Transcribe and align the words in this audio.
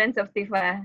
Friends 0.00 0.16
of 0.16 0.32
Tifa, 0.32 0.80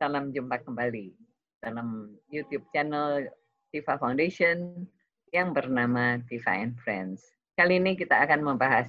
salam 0.00 0.32
jumpa 0.32 0.64
kembali 0.64 1.12
dalam 1.60 2.16
YouTube 2.32 2.64
channel 2.72 3.28
Tifa 3.68 4.00
Foundation 4.00 4.88
yang 5.28 5.52
bernama 5.52 6.24
Tifa 6.24 6.64
and 6.64 6.72
Friends. 6.80 7.20
Kali 7.60 7.76
ini 7.76 8.00
kita 8.00 8.16
akan 8.16 8.40
membahas 8.40 8.88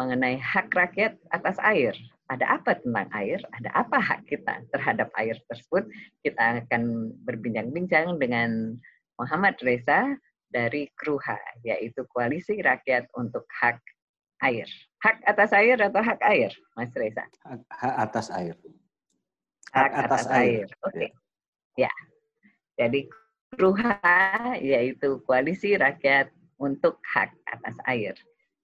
mengenai 0.00 0.40
hak 0.40 0.72
rakyat 0.72 1.12
atas 1.28 1.60
air. 1.60 1.92
Ada 2.32 2.56
apa 2.56 2.80
tentang 2.80 3.04
air? 3.12 3.36
Ada 3.60 3.68
apa 3.76 4.00
hak 4.00 4.32
kita 4.32 4.64
terhadap 4.72 5.12
air 5.20 5.36
tersebut? 5.52 5.84
Kita 6.24 6.64
akan 6.64 7.12
berbincang-bincang 7.28 8.16
dengan 8.16 8.80
Muhammad 9.20 9.60
Reza 9.60 10.16
dari 10.48 10.88
KRUHA, 10.96 11.68
yaitu 11.68 12.00
Koalisi 12.16 12.64
Rakyat 12.64 13.12
untuk 13.12 13.44
Hak 13.60 13.76
Air. 14.40 14.64
Hak 15.04 15.20
atas 15.28 15.52
air 15.52 15.76
atau 15.84 16.00
hak 16.00 16.24
air, 16.24 16.48
Mas 16.80 16.96
Reza? 16.96 17.28
Hak, 17.44 17.60
atas 18.08 18.32
air. 18.32 18.56
Hak, 19.76 19.92
atas, 19.92 20.24
atas 20.24 20.24
air. 20.32 20.64
air. 20.64 20.68
Oke. 20.82 20.96
Okay. 20.96 21.08
Ya. 21.76 21.86
ya. 21.86 21.92
Jadi 22.80 23.00
KRUHA 23.56 24.58
yaitu 24.60 25.20
Koalisi 25.28 25.76
Rakyat 25.76 26.32
untuk 26.56 27.00
Hak 27.04 27.32
Atas 27.48 27.76
Air. 27.88 28.16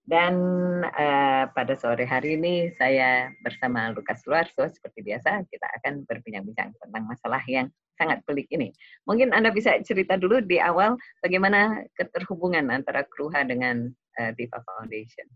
Dan 0.03 0.35
uh, 0.83 1.47
pada 1.55 1.79
sore 1.79 2.03
hari 2.03 2.35
ini 2.35 2.75
saya 2.75 3.31
bersama 3.47 3.95
Lukas 3.95 4.27
Luarso 4.27 4.67
seperti 4.67 4.99
biasa 5.07 5.47
kita 5.47 5.67
akan 5.79 6.03
berbincang-bincang 6.11 6.75
tentang 6.75 7.05
masalah 7.07 7.39
yang 7.47 7.71
sangat 7.95 8.19
pelik 8.27 8.51
ini. 8.51 8.75
Mungkin 9.07 9.31
Anda 9.31 9.55
bisa 9.55 9.79
cerita 9.87 10.19
dulu 10.19 10.43
di 10.43 10.59
awal 10.59 10.99
bagaimana 11.23 11.87
keterhubungan 11.95 12.67
antara 12.75 13.07
KRUHA 13.07 13.47
dengan 13.47 13.95
uh, 14.19 14.33
Tifa 14.35 14.59
Foundation. 14.67 15.31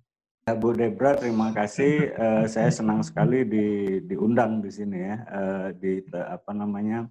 Bu 0.47 0.70
Debra, 0.70 1.19
terima 1.19 1.50
kasih. 1.50 2.14
Uh, 2.14 2.47
saya 2.47 2.70
senang 2.70 3.02
sekali 3.02 3.42
di, 3.42 3.98
diundang 4.06 4.62
di 4.62 4.70
sini 4.70 4.94
ya. 4.94 5.19
Uh, 5.27 5.69
di 5.75 5.98
apa 6.14 6.55
namanya? 6.55 7.11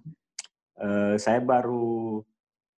Uh, 0.72 1.20
saya 1.20 1.44
baru 1.44 2.24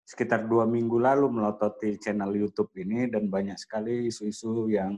sekitar 0.02 0.50
dua 0.50 0.66
minggu 0.66 0.98
lalu 0.98 1.30
melototi 1.30 2.02
channel 2.02 2.34
YouTube 2.34 2.74
ini 2.74 3.06
dan 3.06 3.30
banyak 3.30 3.54
sekali 3.54 4.10
isu-isu 4.10 4.66
yang 4.74 4.98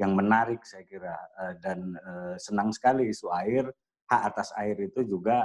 yang 0.00 0.16
menarik 0.16 0.64
saya 0.64 0.88
kira 0.88 1.12
eh, 1.12 1.54
dan 1.60 1.94
eh, 1.94 2.34
senang 2.40 2.72
sekali 2.72 3.12
isu 3.12 3.28
air 3.30 3.68
hak 4.08 4.22
atas 4.32 4.56
air 4.56 4.74
itu 4.88 5.04
juga 5.04 5.44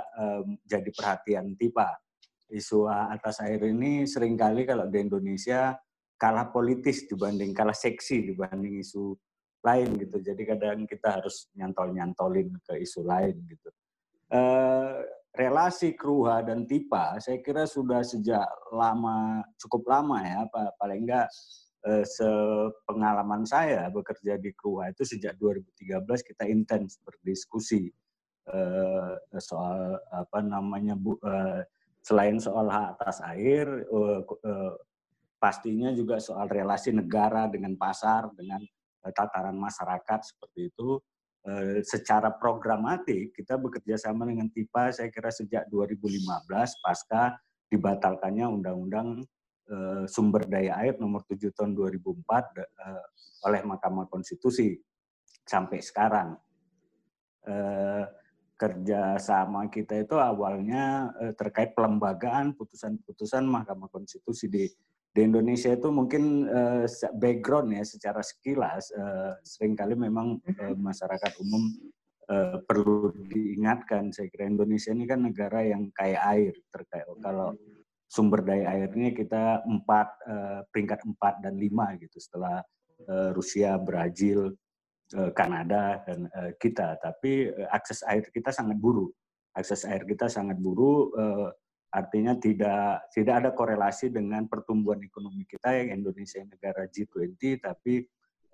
jadi 0.63 0.87
perhatian 0.87 1.59
TIPA. 1.59 1.99
Isu 2.47 2.87
hak 2.87 3.19
atas 3.19 3.43
air 3.43 3.59
ini 3.67 4.07
sering 4.07 4.39
kali 4.39 4.63
kalau 4.63 4.87
di 4.87 5.03
Indonesia 5.03 5.75
kalah 6.15 6.47
politis 6.47 7.11
dibanding 7.11 7.51
kalah 7.51 7.75
seksi 7.75 8.23
dibanding 8.23 8.79
isu 8.79 9.19
lain 9.65 9.89
gitu. 9.99 10.17
Jadi 10.23 10.41
kadang 10.47 10.87
kita 10.87 11.19
harus 11.19 11.51
nyantol-nyantolin 11.55 12.55
ke 12.63 12.79
isu 12.79 13.03
lain 13.03 13.35
gitu. 13.47 13.69
Eh, 14.29 14.99
relasi 15.35 15.93
Kruha 15.93 16.41
dan 16.41 16.65
Tipa 16.65 17.21
saya 17.21 17.37
kira 17.39 17.69
sudah 17.69 18.01
sejak 18.01 18.45
lama 18.73 19.45
cukup 19.61 19.85
lama 19.85 20.17
ya 20.25 20.43
paling 20.81 21.05
enggak 21.05 21.29
eh, 21.85 22.05
sepengalaman 22.05 23.45
saya 23.45 23.87
bekerja 23.93 24.41
di 24.41 24.49
Kruha 24.57 24.89
itu 24.89 25.05
sejak 25.05 25.37
2013 25.37 26.01
kita 26.33 26.43
intens 26.49 26.97
berdiskusi 27.05 27.93
eh, 28.49 29.13
soal 29.37 30.01
apa 30.09 30.39
namanya 30.41 30.97
bu, 30.97 31.15
eh, 31.21 31.61
selain 32.01 32.41
soal 32.41 32.65
hak 32.71 32.97
atas 32.97 33.19
air 33.27 33.67
pastinya 35.39 35.91
juga 35.95 36.19
soal 36.19 36.47
relasi 36.47 36.95
negara 36.95 37.47
dengan 37.47 37.75
pasar 37.75 38.27
dengan 38.33 38.59
tataran 39.01 39.55
masyarakat 39.55 40.19
seperti 40.23 40.69
itu 40.71 40.99
Eh, 41.39 41.79
secara 41.87 42.35
programatik 42.35 43.31
kita 43.31 43.55
bekerja 43.55 43.95
sama 43.95 44.27
dengan 44.27 44.51
TIPA 44.51 44.91
saya 44.91 45.07
kira 45.07 45.31
sejak 45.31 45.71
2015 45.71 46.19
pasca 46.83 47.39
dibatalkannya 47.71 48.43
Undang-Undang 48.43 49.23
eh, 49.71 50.03
Sumber 50.11 50.43
Daya 50.43 50.75
Air 50.83 50.99
Nomor 50.99 51.23
7 51.23 51.39
Tahun 51.55 51.71
2004 51.71 52.59
eh, 52.59 53.05
oleh 53.47 53.61
Mahkamah 53.63 54.11
Konstitusi 54.11 54.75
sampai 55.47 55.79
sekarang. 55.79 56.35
Kerja 58.59 59.15
sama 59.17 59.71
kita 59.71 59.95
itu 59.95 60.19
awalnya 60.19 61.09
terkait 61.33 61.73
pelembagaan 61.73 62.53
putusan-putusan 62.53 63.47
Mahkamah 63.47 63.89
Konstitusi 63.89 64.45
di 64.51 64.67
di 65.09 65.25
Indonesia 65.25 65.73
itu 65.73 65.89
mungkin 65.89 66.45
uh, 66.45 66.85
background 67.17 67.73
ya 67.73 67.81
secara 67.81 68.21
sekilas 68.21 68.93
uh, 68.93 69.33
sering 69.41 69.73
kali 69.73 69.97
memang 69.97 70.37
uh, 70.37 70.75
masyarakat 70.77 71.33
umum 71.41 71.65
uh, 72.29 72.61
perlu 72.61 73.09
diingatkan. 73.27 74.13
Saya 74.13 74.29
kira 74.29 74.45
Indonesia 74.45 74.93
ini 74.93 75.09
kan 75.09 75.25
negara 75.25 75.65
yang 75.65 75.89
kaya 75.97 76.21
air 76.29 76.53
terkait. 76.69 77.09
Oh, 77.09 77.17
kalau 77.17 77.57
sumber 78.09 78.41
daya 78.45 78.69
airnya 78.73 79.09
kita 79.13 79.65
empat 79.65 80.07
uh, 80.29 80.61
peringkat 80.69 81.01
empat 81.05 81.41
dan 81.41 81.57
lima 81.57 81.93
gitu 81.97 82.17
setelah 82.21 82.61
uh, 83.09 83.29
Rusia 83.33 83.81
Brazil 83.81 84.53
uh, 85.17 85.31
Kanada 85.33 86.05
dan 86.05 86.29
uh, 86.37 86.53
kita. 86.61 87.01
Tapi 87.01 87.49
uh, 87.49 87.69
akses 87.73 88.05
air 88.05 88.29
kita 88.29 88.53
sangat 88.53 88.77
buruk. 88.77 89.09
Akses 89.57 89.89
air 89.89 90.05
kita 90.05 90.29
sangat 90.29 90.61
buruk 90.61 91.17
uh, 91.17 91.49
Artinya 91.89 92.37
tidak 92.37 93.09
tidak 93.09 93.33
ada 93.41 93.49
korelasi 93.49 94.13
dengan 94.13 94.45
pertumbuhan 94.45 95.01
ekonomi 95.01 95.41
kita 95.49 95.73
yang 95.73 96.05
Indonesia 96.05 96.37
negara 96.45 96.85
G20, 96.85 97.41
tapi 97.57 98.05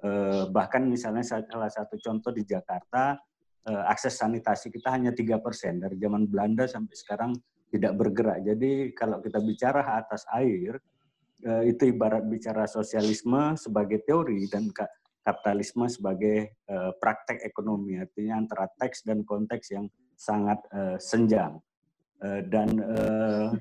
eh, 0.03 0.43
bahkan 0.55 0.87
misalnya 0.87 1.23
salah 1.23 1.67
satu 1.67 1.99
contoh 1.99 2.31
di 2.31 2.47
Jakarta 2.47 3.19
eh, 3.67 3.83
akses 3.91 4.15
sanitasi 4.15 4.71
kita 4.71 4.87
hanya 4.95 5.11
tiga 5.11 5.43
persen 5.43 5.83
dari 5.83 5.99
zaman 5.99 6.31
Belanda 6.31 6.63
sampai 6.63 6.95
sekarang 6.95 7.31
tidak 7.75 7.93
bergerak. 7.99 8.39
Jadi 8.39 8.95
kalau 8.95 9.19
kita 9.19 9.43
bicara 9.43 9.83
atas 9.99 10.23
air 10.31 10.79
eh, 11.43 11.75
itu 11.75 11.91
ibarat 11.91 12.23
bicara 12.23 12.63
sosialisme 12.71 13.59
sebagai 13.59 13.99
teori 14.07 14.47
dan 14.47 14.71
kapitalisme 15.25 15.91
sebagai 15.91 16.55
eh, 16.55 16.91
praktek 17.01 17.43
ekonomi. 17.43 17.99
Artinya 17.99 18.39
antara 18.39 18.71
teks 18.79 19.03
dan 19.03 19.27
konteks 19.27 19.75
yang 19.75 19.91
sangat 20.15 20.61
eh, 20.71 20.97
senjang. 21.01 21.59
Eh, 22.23 22.41
dan 22.47 22.69
uh, 22.79 23.51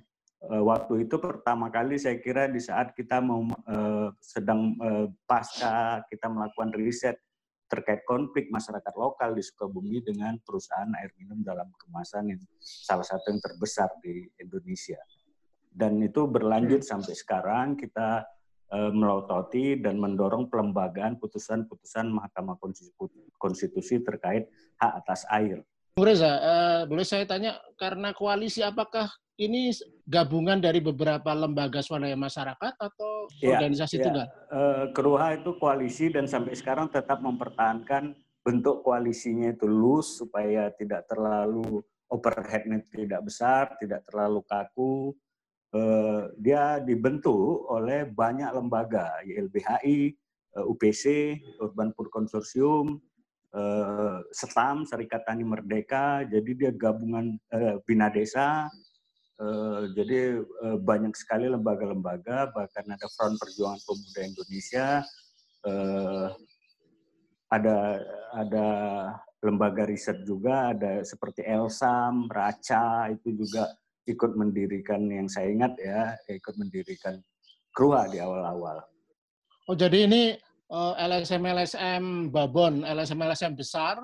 waktu 0.62 1.08
itu 1.08 1.18
pertama 1.18 1.74
kali 1.74 1.98
saya 1.98 2.22
kira 2.22 2.46
di 2.46 2.62
saat 2.62 2.94
kita 2.94 3.18
mau 3.18 3.42
uh, 3.66 4.14
sedang 4.22 4.78
uh, 4.78 5.10
pasca 5.26 6.06
kita 6.06 6.30
melakukan 6.30 6.70
riset 6.78 7.18
terkait 7.66 8.06
konflik 8.06 8.54
masyarakat 8.54 8.94
lokal 8.94 9.34
di 9.34 9.42
Sukabumi 9.42 9.98
dengan 10.06 10.38
perusahaan 10.38 10.86
air 11.02 11.10
minum 11.18 11.42
dalam 11.42 11.66
kemasan 11.74 12.30
yang 12.30 12.40
salah 12.62 13.02
satu 13.02 13.34
yang 13.34 13.42
terbesar 13.42 13.90
di 13.98 14.30
Indonesia. 14.38 15.00
Dan 15.74 15.98
itu 15.98 16.30
berlanjut 16.30 16.86
sampai 16.86 17.18
sekarang 17.18 17.74
kita 17.74 18.22
melototi 18.94 19.78
dan 19.78 19.98
mendorong 19.98 20.46
pelembagaan 20.46 21.18
putusan-putusan 21.18 22.14
Mahkamah 22.14 22.58
Konstitusi 23.38 23.98
terkait 24.06 24.46
hak 24.78 24.92
atas 25.02 25.26
air 25.34 25.66
Bung 25.94 26.10
Reza, 26.10 26.26
uh, 26.26 26.82
boleh 26.90 27.06
saya 27.06 27.22
tanya 27.22 27.54
karena 27.78 28.10
koalisi 28.10 28.66
apakah 28.66 29.06
ini 29.38 29.70
gabungan 30.10 30.58
dari 30.58 30.82
beberapa 30.82 31.30
lembaga 31.30 31.86
swadaya 31.86 32.18
masyarakat 32.18 32.74
atau 32.82 33.30
ya, 33.38 33.54
organisasi 33.54 34.02
ya. 34.02 34.10
tunggal? 34.10 34.26
Uh, 34.50 34.84
Keruha 34.90 35.38
itu 35.38 35.54
koalisi 35.62 36.10
dan 36.10 36.26
sampai 36.26 36.58
sekarang 36.58 36.90
tetap 36.90 37.22
mempertahankan 37.22 38.10
bentuk 38.42 38.82
koalisinya 38.82 39.54
itu 39.54 39.70
loose 39.70 40.18
supaya 40.18 40.74
tidak 40.74 41.06
terlalu 41.06 41.78
overheadnya 42.10 42.82
tidak 42.90 43.30
besar, 43.30 43.78
tidak 43.78 44.02
terlalu 44.10 44.42
kaku. 44.50 45.14
Uh, 45.70 46.26
dia 46.42 46.82
dibentuk 46.82 47.70
oleh 47.70 48.02
banyak 48.02 48.50
lembaga, 48.50 49.22
YLBHI, 49.22 50.10
uh, 50.58 50.66
UPC, 50.66 51.38
Urban 51.62 51.94
Food 51.94 52.10
Consortium, 52.10 52.98
uh, 53.54 54.18
SETAM, 54.34 54.84
Serikat 54.84 55.22
Tani 55.24 55.46
Merdeka, 55.46 56.26
jadi 56.26 56.50
dia 56.54 56.70
gabungan 56.74 57.38
uh, 57.54 57.78
Bina 57.86 58.10
Desa, 58.10 58.66
uh, 59.38 59.82
jadi 59.94 60.42
uh, 60.42 60.78
banyak 60.82 61.14
sekali 61.14 61.46
lembaga-lembaga, 61.46 62.50
bahkan 62.52 62.84
ada 62.90 63.06
Front 63.14 63.38
Perjuangan 63.38 63.80
Pemuda 63.86 64.20
Indonesia, 64.26 64.86
uh, 65.64 66.28
ada 67.54 68.02
ada 68.34 68.68
lembaga 69.44 69.86
riset 69.86 70.26
juga, 70.26 70.74
ada 70.74 71.06
seperti 71.06 71.46
Elsam, 71.46 72.26
Raca, 72.26 73.12
itu 73.12 73.30
juga 73.36 73.70
ikut 74.04 74.36
mendirikan 74.36 75.04
yang 75.08 75.28
saya 75.30 75.48
ingat 75.52 75.72
ya, 75.80 76.16
ikut 76.28 76.54
mendirikan 76.60 77.20
Kruha 77.74 78.06
di 78.06 78.22
awal-awal. 78.22 78.86
Oh 79.66 79.74
jadi 79.74 80.06
ini 80.06 80.36
LSM-LSM 80.72 82.04
eh, 82.04 82.30
Babon, 82.32 82.82
LSM-LSM 82.82 83.52
besar. 83.58 84.00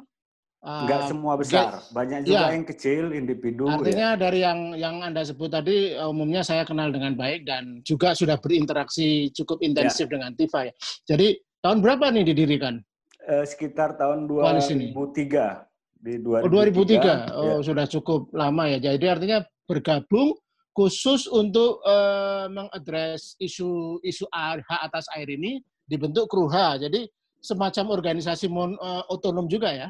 Enggak 0.61 1.01
uh, 1.01 1.09
semua 1.09 1.35
besar, 1.41 1.81
banyak 1.89 2.29
juga 2.29 2.37
ya, 2.37 2.53
yang 2.53 2.69
kecil, 2.69 3.17
individu. 3.17 3.65
Artinya 3.65 4.13
ya. 4.13 4.21
dari 4.21 4.45
yang 4.45 4.77
yang 4.77 5.01
Anda 5.01 5.25
sebut 5.25 5.49
tadi, 5.49 5.97
umumnya 5.97 6.45
saya 6.45 6.69
kenal 6.69 6.93
dengan 6.93 7.17
baik 7.17 7.49
dan 7.49 7.81
juga 7.81 8.13
sudah 8.13 8.37
berinteraksi 8.37 9.33
cukup 9.33 9.65
intensif 9.65 10.05
ya. 10.05 10.21
dengan 10.21 10.37
Tifa 10.37 10.69
ya. 10.69 10.73
Jadi 11.09 11.41
tahun 11.65 11.81
berapa 11.81 12.13
nih 12.13 12.29
didirikan? 12.29 12.77
Uh, 13.25 13.41
sekitar 13.49 13.97
tahun 13.97 14.29
2003. 14.29 15.65
Di 15.97 16.21
2003. 16.21 16.45
Oh, 16.45 16.51
2003. 16.53 16.61
Oh, 16.61 16.61
ya. 16.61 17.57
sudah 17.65 17.87
cukup 17.89 18.29
lama 18.37 18.69
ya. 18.69 18.85
Jadi 18.85 19.07
artinya 19.09 19.41
bergabung 19.65 20.37
khusus 20.77 21.25
untuk 21.25 21.81
uh, 21.89 22.53
mengadres 22.53 23.33
isu 23.41 23.97
isu 24.05 24.29
hak 24.29 24.81
atas 24.93 25.09
air 25.17 25.29
ini 25.33 25.65
dibentuk 25.91 26.31
Kruha. 26.31 26.79
Jadi 26.79 27.11
semacam 27.43 27.99
organisasi 27.99 28.47
mon, 28.47 28.79
uh, 28.79 29.03
otonom 29.11 29.51
juga 29.51 29.75
ya? 29.75 29.89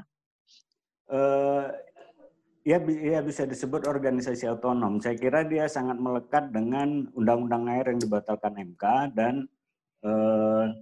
Uh, 1.12 1.68
ya, 2.64 2.80
ya 2.80 3.20
bisa 3.20 3.44
disebut 3.44 3.84
organisasi 3.84 4.48
otonom. 4.48 4.96
Saya 5.04 5.20
kira 5.20 5.44
dia 5.44 5.68
sangat 5.68 6.00
melekat 6.00 6.48
dengan 6.48 7.04
undang-undang 7.12 7.68
air 7.68 7.84
yang 7.92 8.00
dibatalkan 8.00 8.56
MK 8.56 8.84
dan 9.12 9.34
uh, 10.00 10.72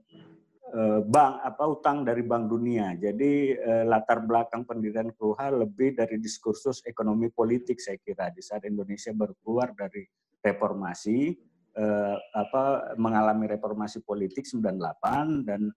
bank 1.09 1.33
apa 1.49 1.65
utang 1.65 2.05
dari 2.05 2.21
Bank 2.21 2.53
Dunia. 2.53 2.93
Jadi 2.93 3.57
uh, 3.57 3.89
latar 3.89 4.21
belakang 4.21 4.69
pendirian 4.69 5.09
Kruha 5.17 5.49
lebih 5.49 5.97
dari 5.97 6.21
diskursus 6.21 6.85
ekonomi 6.85 7.33
politik 7.33 7.81
saya 7.81 7.97
kira 7.97 8.29
di 8.29 8.45
saat 8.45 8.69
Indonesia 8.69 9.11
baru 9.17 9.33
keluar 9.41 9.73
dari 9.73 10.05
reformasi 10.45 11.48
uh, 11.77 12.17
apa 12.33 12.95
mengalami 12.97 13.51
reformasi 13.51 14.01
politik 14.07 14.49
98 14.49 15.45
dan 15.45 15.69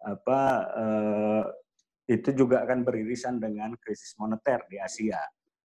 apa 0.00 0.40
eh, 0.80 1.44
itu 2.10 2.32
juga 2.34 2.64
akan 2.66 2.82
beririsan 2.82 3.38
dengan 3.38 3.76
krisis 3.78 4.16
moneter 4.16 4.64
di 4.66 4.80
Asia. 4.80 5.20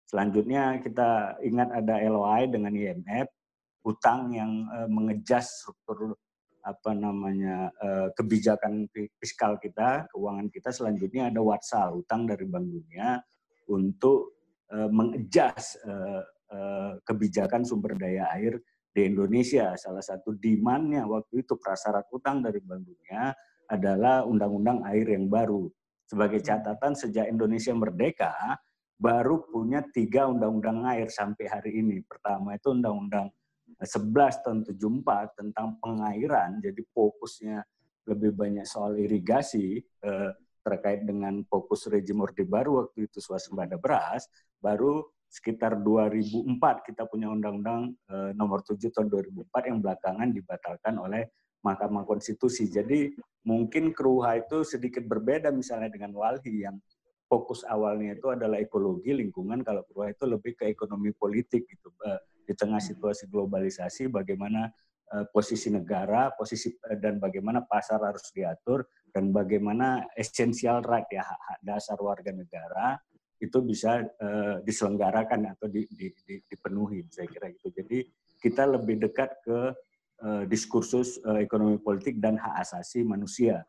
Selanjutnya 0.03 0.77
kita 0.83 1.41
ingat 1.41 1.71
ada 1.71 1.95
LOI 2.03 2.51
dengan 2.51 2.73
IMF, 2.73 3.29
utang 3.85 4.33
yang 4.33 4.51
eh, 4.69 4.89
mengejas 4.89 5.63
struktur 5.63 6.17
apa 6.63 6.91
namanya 6.95 7.71
eh, 7.75 8.07
kebijakan 8.15 8.87
fiskal 9.19 9.59
kita, 9.61 10.07
keuangan 10.11 10.47
kita. 10.49 10.71
Selanjutnya 10.73 11.29
ada 11.31 11.39
Watsal, 11.43 12.03
utang 12.03 12.27
dari 12.27 12.43
Bank 12.47 12.67
Dunia 12.67 13.19
untuk 13.71 14.35
eh, 14.73 14.89
mengejas 14.89 15.79
eh, 15.83 16.23
eh, 16.51 16.93
kebijakan 17.05 17.63
sumber 17.63 17.95
daya 17.95 18.27
air 18.35 18.59
di 18.93 19.09
Indonesia. 19.09 19.73
Salah 19.75 20.05
satu 20.05 20.37
demandnya 20.37 21.03
waktu 21.09 21.41
itu 21.41 21.57
prasyarat 21.57 22.07
utang 22.13 22.45
dari 22.45 22.61
Bank 22.61 22.85
Dunia 22.85 23.33
adalah 23.67 24.23
undang-undang 24.23 24.85
air 24.85 25.09
yang 25.09 25.27
baru. 25.27 25.65
Sebagai 26.05 26.39
hmm. 26.39 26.47
catatan 26.47 26.93
sejak 26.93 27.25
Indonesia 27.25 27.73
merdeka, 27.73 28.33
baru 29.01 29.43
punya 29.49 29.81
tiga 29.89 30.29
undang-undang 30.29 30.85
air 30.85 31.09
sampai 31.09 31.49
hari 31.49 31.81
ini. 31.81 32.05
Pertama 32.05 32.53
itu 32.53 32.71
undang-undang 32.71 33.33
11 33.81 34.45
tahun 34.45 34.59
74 34.69 35.39
tentang 35.39 35.81
pengairan, 35.81 36.61
jadi 36.61 36.81
fokusnya 36.93 37.65
lebih 38.07 38.35
banyak 38.35 38.67
soal 38.67 38.99
irigasi 38.99 39.81
eh, 39.81 40.31
terkait 40.63 41.03
dengan 41.03 41.43
fokus 41.47 41.87
rejim 41.91 42.23
Orde 42.23 42.47
Baru 42.47 42.85
waktu 42.85 43.11
itu 43.11 43.19
swasembada 43.19 43.75
beras, 43.75 44.27
baru 44.63 45.03
sekitar 45.33 45.81
2004 45.81 46.85
kita 46.85 47.09
punya 47.09 47.33
undang-undang 47.33 47.97
eh, 48.13 48.31
nomor 48.37 48.61
7 48.61 48.77
tahun 48.93 49.09
2004 49.09 49.69
yang 49.73 49.79
belakangan 49.81 50.29
dibatalkan 50.29 50.93
oleh 51.01 51.25
Mahkamah 51.65 52.05
Konstitusi. 52.05 52.69
Jadi 52.69 53.09
mungkin 53.49 53.97
Kruha 53.97 54.45
itu 54.45 54.61
sedikit 54.61 55.01
berbeda 55.09 55.49
misalnya 55.49 55.89
dengan 55.89 56.13
Walhi 56.13 56.69
yang 56.69 56.77
fokus 57.25 57.65
awalnya 57.65 58.13
itu 58.13 58.29
adalah 58.29 58.61
ekologi 58.61 59.09
lingkungan. 59.09 59.65
Kalau 59.65 59.81
Kruha 59.89 60.13
itu 60.13 60.29
lebih 60.29 60.53
ke 60.53 60.69
ekonomi 60.69 61.09
politik 61.17 61.65
gitu 61.65 61.89
di 62.43 62.53
tengah 62.53 62.83
situasi 62.83 63.31
globalisasi 63.31 64.11
bagaimana 64.11 64.69
eh, 65.15 65.25
posisi 65.31 65.71
negara 65.71 66.29
posisi 66.35 66.69
eh, 66.69 66.99
dan 66.99 67.17
bagaimana 67.17 67.63
pasar 67.63 68.03
harus 68.03 68.29
diatur 68.35 68.85
dan 69.09 69.31
bagaimana 69.31 70.03
essential 70.19 70.83
right 70.83 71.07
ya 71.09 71.23
hak, 71.23 71.39
hak 71.39 71.59
dasar 71.63 71.97
warga 71.97 72.35
negara 72.35 72.99
itu 73.43 73.59
bisa 73.59 74.07
uh, 74.23 74.63
diselenggarakan 74.63 75.51
atau 75.51 75.67
di, 75.67 75.83
di, 75.91 76.07
di, 76.23 76.39
dipenuhi 76.47 77.03
saya 77.11 77.27
kira 77.27 77.51
gitu 77.51 77.75
jadi 77.75 78.07
kita 78.39 78.63
lebih 78.67 79.03
dekat 79.03 79.39
ke 79.43 79.75
uh, 80.23 80.43
diskursus 80.47 81.19
uh, 81.23 81.39
ekonomi 81.39 81.79
politik 81.79 82.19
dan 82.19 82.35
hak 82.35 82.63
asasi 82.63 83.03
manusia. 83.07 83.63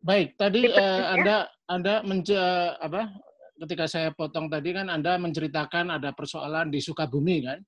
Baik, 0.00 0.36
tadi 0.40 0.64
uh, 0.64 1.02
Anda 1.12 1.36
Anda 1.68 1.94
menje, 2.00 2.40
apa 2.80 3.12
ketika 3.60 3.84
saya 3.84 4.08
potong 4.16 4.48
tadi 4.48 4.72
kan 4.72 4.88
Anda 4.88 5.20
menceritakan 5.20 6.00
ada 6.00 6.16
persoalan 6.16 6.72
di 6.72 6.80
Sukabumi 6.80 7.44
kan. 7.44 7.58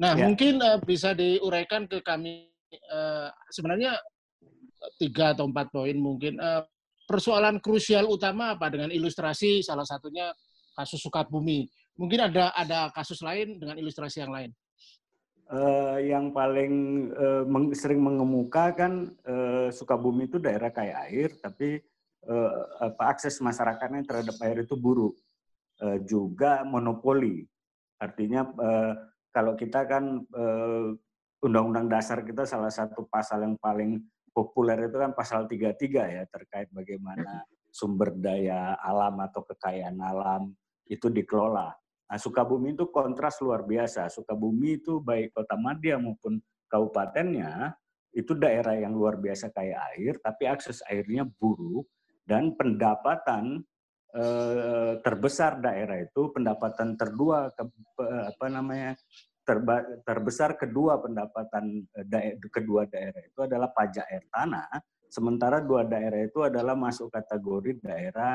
Nah, 0.00 0.16
ya. 0.16 0.26
mungkin 0.26 0.58
uh, 0.58 0.80
bisa 0.82 1.12
diuraikan 1.12 1.86
ke 1.86 2.00
kami 2.00 2.48
uh, 2.90 3.28
sebenarnya 3.52 3.94
tiga 4.96 5.36
atau 5.36 5.44
empat 5.44 5.68
poin 5.68 5.92
mungkin 5.92 6.40
uh, 6.40 6.64
persoalan 7.04 7.60
krusial 7.60 8.08
utama 8.08 8.56
apa 8.56 8.72
dengan 8.72 8.88
ilustrasi 8.88 9.60
salah 9.60 9.84
satunya 9.84 10.32
kasus 10.76 11.02
Sukabumi. 11.02 11.68
Mungkin 11.98 12.30
ada 12.30 12.54
ada 12.56 12.88
kasus 12.94 13.20
lain 13.20 13.60
dengan 13.60 13.76
ilustrasi 13.76 14.24
yang 14.24 14.32
lain 14.32 14.50
uh, 15.50 15.98
yang 15.98 16.30
paling 16.30 16.74
uh, 17.12 17.42
meng, 17.44 17.74
sering 17.74 18.00
mengemuka 18.00 18.72
kan 18.72 19.10
uh, 19.26 19.68
Sukabumi 19.68 20.30
itu 20.30 20.38
daerah 20.38 20.70
kaya 20.70 21.10
air, 21.10 21.34
tapi 21.42 21.82
uh, 22.30 22.50
apa, 22.90 23.02
akses 23.10 23.42
masyarakatnya 23.42 24.06
terhadap 24.06 24.36
air 24.46 24.64
itu 24.64 24.78
buruk, 24.78 25.18
uh, 25.82 25.98
juga 26.06 26.62
monopoli. 26.62 27.44
Artinya 28.00 28.46
uh, 28.56 28.94
kalau 29.30 29.54
kita 29.54 29.86
kan 29.86 30.26
undang 30.26 30.98
undang-undang 31.70 31.86
dasar 31.86 32.26
kita 32.26 32.42
salah 32.42 32.72
satu 32.72 33.06
pasal 33.06 33.46
yang 33.46 33.54
paling 33.62 34.02
populer 34.34 34.90
itu 34.90 34.96
kan 34.98 35.14
pasal 35.14 35.46
33 35.46 35.78
ya 35.86 36.22
terkait 36.26 36.66
bagaimana 36.74 37.46
sumber 37.70 38.10
daya 38.18 38.74
alam 38.82 39.14
atau 39.22 39.46
kekayaan 39.46 39.94
alam 40.02 40.50
itu 40.90 41.06
dikelola. 41.06 41.70
Nah, 42.10 42.18
Sukabumi 42.18 42.74
itu 42.74 42.90
kontras 42.90 43.38
luar 43.38 43.62
biasa. 43.62 44.10
Sukabumi 44.10 44.82
itu 44.82 44.98
baik 44.98 45.30
kota 45.30 45.54
Madia 45.54 45.94
maupun 46.02 46.42
kabupatennya 46.66 47.78
itu 48.10 48.34
daerah 48.34 48.74
yang 48.74 48.90
luar 48.90 49.14
biasa 49.22 49.54
kaya 49.54 49.78
air, 49.94 50.18
tapi 50.18 50.50
akses 50.50 50.82
airnya 50.90 51.22
buruk 51.22 51.86
dan 52.26 52.58
pendapatan 52.58 53.62
eh, 54.10 54.98
terbesar 54.98 55.62
daerah 55.62 56.02
itu 56.02 56.34
pendapatan 56.34 56.98
terdua 56.98 57.54
ke, 57.54 57.62
apa 58.02 58.46
namanya 58.50 58.98
terba, 59.46 59.86
terbesar 60.02 60.58
kedua 60.58 60.98
pendapatan 60.98 61.86
eh, 61.94 62.06
daer, 62.10 62.34
kedua 62.50 62.90
daerah 62.90 63.22
itu 63.22 63.38
adalah 63.46 63.70
pajak 63.70 64.10
air 64.10 64.26
tanah, 64.26 64.70
sementara 65.06 65.62
dua 65.62 65.86
daerah 65.86 66.26
itu 66.26 66.42
adalah 66.42 66.74
masuk 66.74 67.14
kategori 67.14 67.78
daerah 67.78 68.34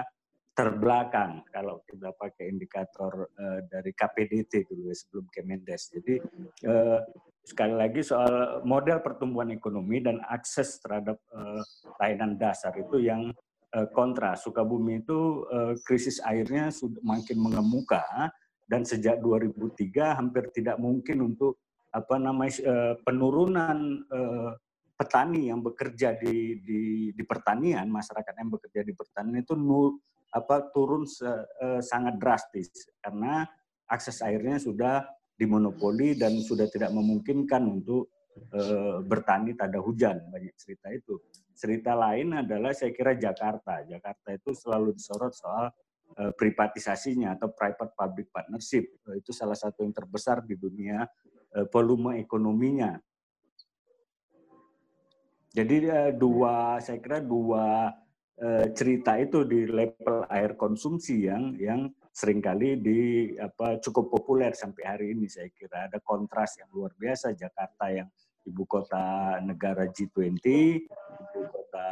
terbelakang 0.55 1.43
kalau 1.51 1.83
kita 1.83 2.15
pakai 2.15 2.47
indikator 2.47 3.27
uh, 3.35 3.59
dari 3.67 3.91
KPDT 3.91 4.65
dulu 4.71 4.87
ya, 4.87 4.95
sebelum 4.95 5.27
Kemendes. 5.27 5.91
Jadi 5.91 6.15
uh, 6.63 7.03
sekali 7.43 7.75
lagi 7.75 8.01
soal 8.01 8.63
model 8.63 9.03
pertumbuhan 9.03 9.51
ekonomi 9.51 9.99
dan 9.99 10.23
akses 10.25 10.79
terhadap 10.79 11.19
uh, 11.35 11.59
layanan 11.99 12.39
dasar 12.39 12.71
itu 12.79 13.03
yang 13.03 13.35
uh, 13.75 13.87
kontra. 13.91 14.39
Sukabumi 14.39 15.03
itu 15.03 15.43
uh, 15.51 15.75
krisis 15.83 16.23
airnya 16.23 16.71
sudah 16.71 17.03
makin 17.03 17.35
mengemuka 17.35 18.31
dan 18.65 18.87
sejak 18.87 19.19
2003 19.19 19.75
hampir 20.17 20.49
tidak 20.55 20.79
mungkin 20.79 21.35
untuk 21.35 21.59
apa 21.91 22.15
namanya 22.15 22.51
uh, 22.63 22.93
penurunan 23.03 24.07
uh, 24.07 24.51
petani 24.95 25.51
yang 25.51 25.59
bekerja 25.59 26.15
di, 26.15 26.63
di, 26.63 26.81
di 27.11 27.23
pertanian, 27.27 27.91
masyarakat 27.91 28.31
yang 28.31 28.49
bekerja 28.51 28.81
di 28.87 28.95
pertanian 28.95 29.43
itu 29.43 29.53
nul, 29.53 29.99
apa 30.35 30.67
turun 30.75 31.07
se, 31.07 31.23
uh, 31.23 31.79
sangat 31.79 32.19
drastis. 32.19 32.67
Karena 32.99 33.47
akses 33.87 34.19
airnya 34.19 34.59
sudah 34.59 35.07
dimonopoli 35.39 36.19
dan 36.19 36.35
sudah 36.43 36.67
tidak 36.67 36.91
memungkinkan 36.91 37.63
untuk 37.63 38.11
uh, 38.51 38.99
bertani 38.99 39.55
tak 39.55 39.71
ada 39.71 39.79
hujan. 39.79 40.19
Banyak 40.27 40.55
cerita 40.59 40.91
itu. 40.91 41.15
Cerita 41.55 41.95
lain 41.95 42.35
adalah 42.35 42.75
saya 42.75 42.91
kira 42.91 43.15
Jakarta. 43.15 43.87
Jakarta 43.87 44.35
itu 44.35 44.51
selalu 44.51 44.91
disorot 44.91 45.31
soal 45.31 45.71
uh, 46.19 46.31
privatisasinya 46.35 47.39
atau 47.39 47.55
private 47.55 47.95
public 47.95 48.27
partnership. 48.35 48.91
Itu 49.15 49.31
salah 49.31 49.55
satu 49.55 49.87
yang 49.87 49.95
terbesar 49.95 50.43
di 50.43 50.59
dunia 50.59 51.07
uh, 51.55 51.65
volume 51.71 52.19
ekonominya. 52.19 52.99
Jadi 55.55 55.87
uh, 55.87 56.11
dua 56.11 56.83
saya 56.83 56.99
kira 56.99 57.23
dua 57.23 57.87
Eh, 58.35 58.67
cerita 58.75 59.15
itu 59.15 59.47
di 59.47 59.63
level 59.63 60.27
air 60.27 60.59
konsumsi 60.59 61.23
yang 61.23 61.55
yang 61.55 61.87
sering 62.11 62.43
kali 62.43 62.75
di 62.83 63.31
apa 63.39 63.79
cukup 63.79 64.11
populer 64.11 64.51
sampai 64.51 64.83
hari 64.83 65.05
ini. 65.15 65.31
Saya 65.31 65.47
kira 65.55 65.87
ada 65.87 66.03
kontras 66.03 66.59
yang 66.59 66.67
luar 66.75 66.91
biasa. 66.99 67.31
Jakarta 67.31 67.87
yang 67.95 68.11
ibu 68.43 68.67
kota 68.67 69.39
negara 69.39 69.87
G20 69.89 70.45
ibu 70.85 71.41
kota 71.49 71.87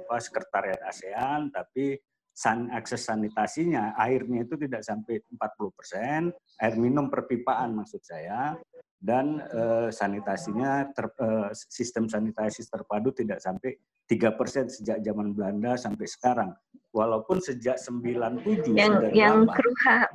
apa 0.00 0.16
sekretariat 0.22 0.80
ASEAN 0.86 1.52
tapi 1.52 1.98
san, 2.40 2.72
akses 2.72 3.04
sanitasinya 3.04 3.92
airnya 4.00 4.48
itu 4.48 4.56
tidak 4.56 4.80
sampai 4.80 5.20
40 5.28 5.76
persen 5.76 6.20
air 6.56 6.74
minum 6.80 7.12
perpipaan 7.12 7.76
maksud 7.76 8.00
saya 8.00 8.56
dan 8.96 9.44
uh, 9.52 9.92
sanitasinya 9.92 10.88
ter, 10.96 11.12
uh, 11.20 11.52
sistem 11.52 12.08
sanitasi 12.08 12.64
terpadu 12.64 13.12
tidak 13.12 13.44
sampai 13.44 13.76
tiga 14.08 14.32
persen 14.32 14.72
sejak 14.72 15.04
zaman 15.04 15.36
Belanda 15.36 15.76
sampai 15.76 16.08
sekarang. 16.08 16.52
walaupun 16.90 17.38
sejak 17.38 17.78
97 17.78 18.74
yang 18.74 18.98
98, 18.98 19.14
yang 19.14 19.36
Kruha 19.46 20.10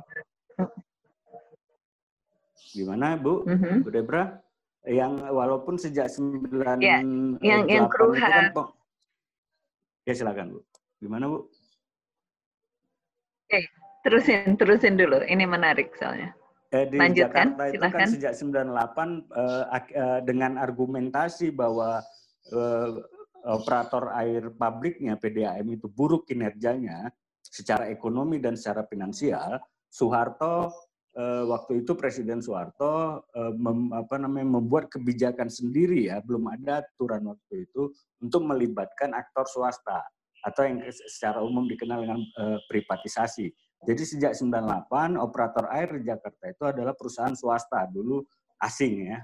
gimana 2.76 3.16
Bu? 3.16 3.48
Mm 3.48 3.56
-hmm. 3.56 3.76
Bu 3.80 3.88
Debra? 3.88 4.24
Yang 4.84 5.12
walaupun 5.32 5.80
sejak 5.80 6.12
9 6.12 6.52
ya, 6.84 7.00
yang 7.40 7.64
yang 7.64 7.88
Kruha 7.88 8.52
kan, 8.52 8.52
ya 10.04 10.12
silakan 10.12 10.52
Bu. 10.52 10.60
Gimana 11.00 11.32
Bu 11.32 11.48
Oke, 13.56 13.72
terusin 14.04 14.60
terusin 14.60 14.94
dulu. 15.00 15.24
Ini 15.24 15.44
menarik 15.48 15.96
soalnya. 15.96 16.36
Eh, 16.74 16.84
di 16.92 17.00
Lanjutkan, 17.00 17.56
Jakarta 17.56 17.64
itu 17.72 17.88
kan 17.88 18.08
sejak 18.12 18.34
98 18.36 19.32
uh, 19.32 19.64
uh, 19.72 20.20
dengan 20.26 20.60
argumentasi 20.60 21.54
bahwa 21.54 22.04
uh, 22.52 22.90
operator 23.46 24.12
air 24.18 24.50
pabriknya 24.52 25.14
PDAM 25.16 25.72
itu 25.72 25.86
buruk 25.86 26.26
kinerjanya 26.26 27.08
secara 27.40 27.88
ekonomi 27.88 28.42
dan 28.42 28.58
secara 28.58 28.84
finansial, 28.84 29.62
Soeharto 29.86 30.74
uh, 31.16 31.44
waktu 31.48 31.86
itu 31.86 31.94
Presiden 31.94 32.42
Soeharto 32.42 33.24
uh, 33.24 33.52
mem, 33.54 33.94
apa 33.94 34.18
namanya 34.20 34.60
membuat 34.60 34.90
kebijakan 34.92 35.48
sendiri 35.48 36.10
ya, 36.12 36.20
belum 36.20 36.50
ada 36.50 36.84
aturan 36.84 37.30
waktu 37.30 37.70
itu 37.70 37.94
untuk 38.20 38.42
melibatkan 38.44 39.14
aktor 39.14 39.46
swasta 39.48 40.02
atau 40.46 40.62
yang 40.62 40.78
secara 40.94 41.42
umum 41.42 41.66
dikenal 41.66 42.06
dengan 42.06 42.22
uh, 42.38 42.62
privatisasi. 42.70 43.50
Jadi 43.82 44.02
sejak 44.06 44.32
98 44.38 45.18
operator 45.18 45.66
air 45.74 45.90
di 45.98 46.06
Jakarta 46.06 46.44
itu 46.46 46.64
adalah 46.64 46.94
perusahaan 46.94 47.34
swasta 47.34 47.84
dulu 47.90 48.22
asing 48.62 48.94
ya. 49.12 49.18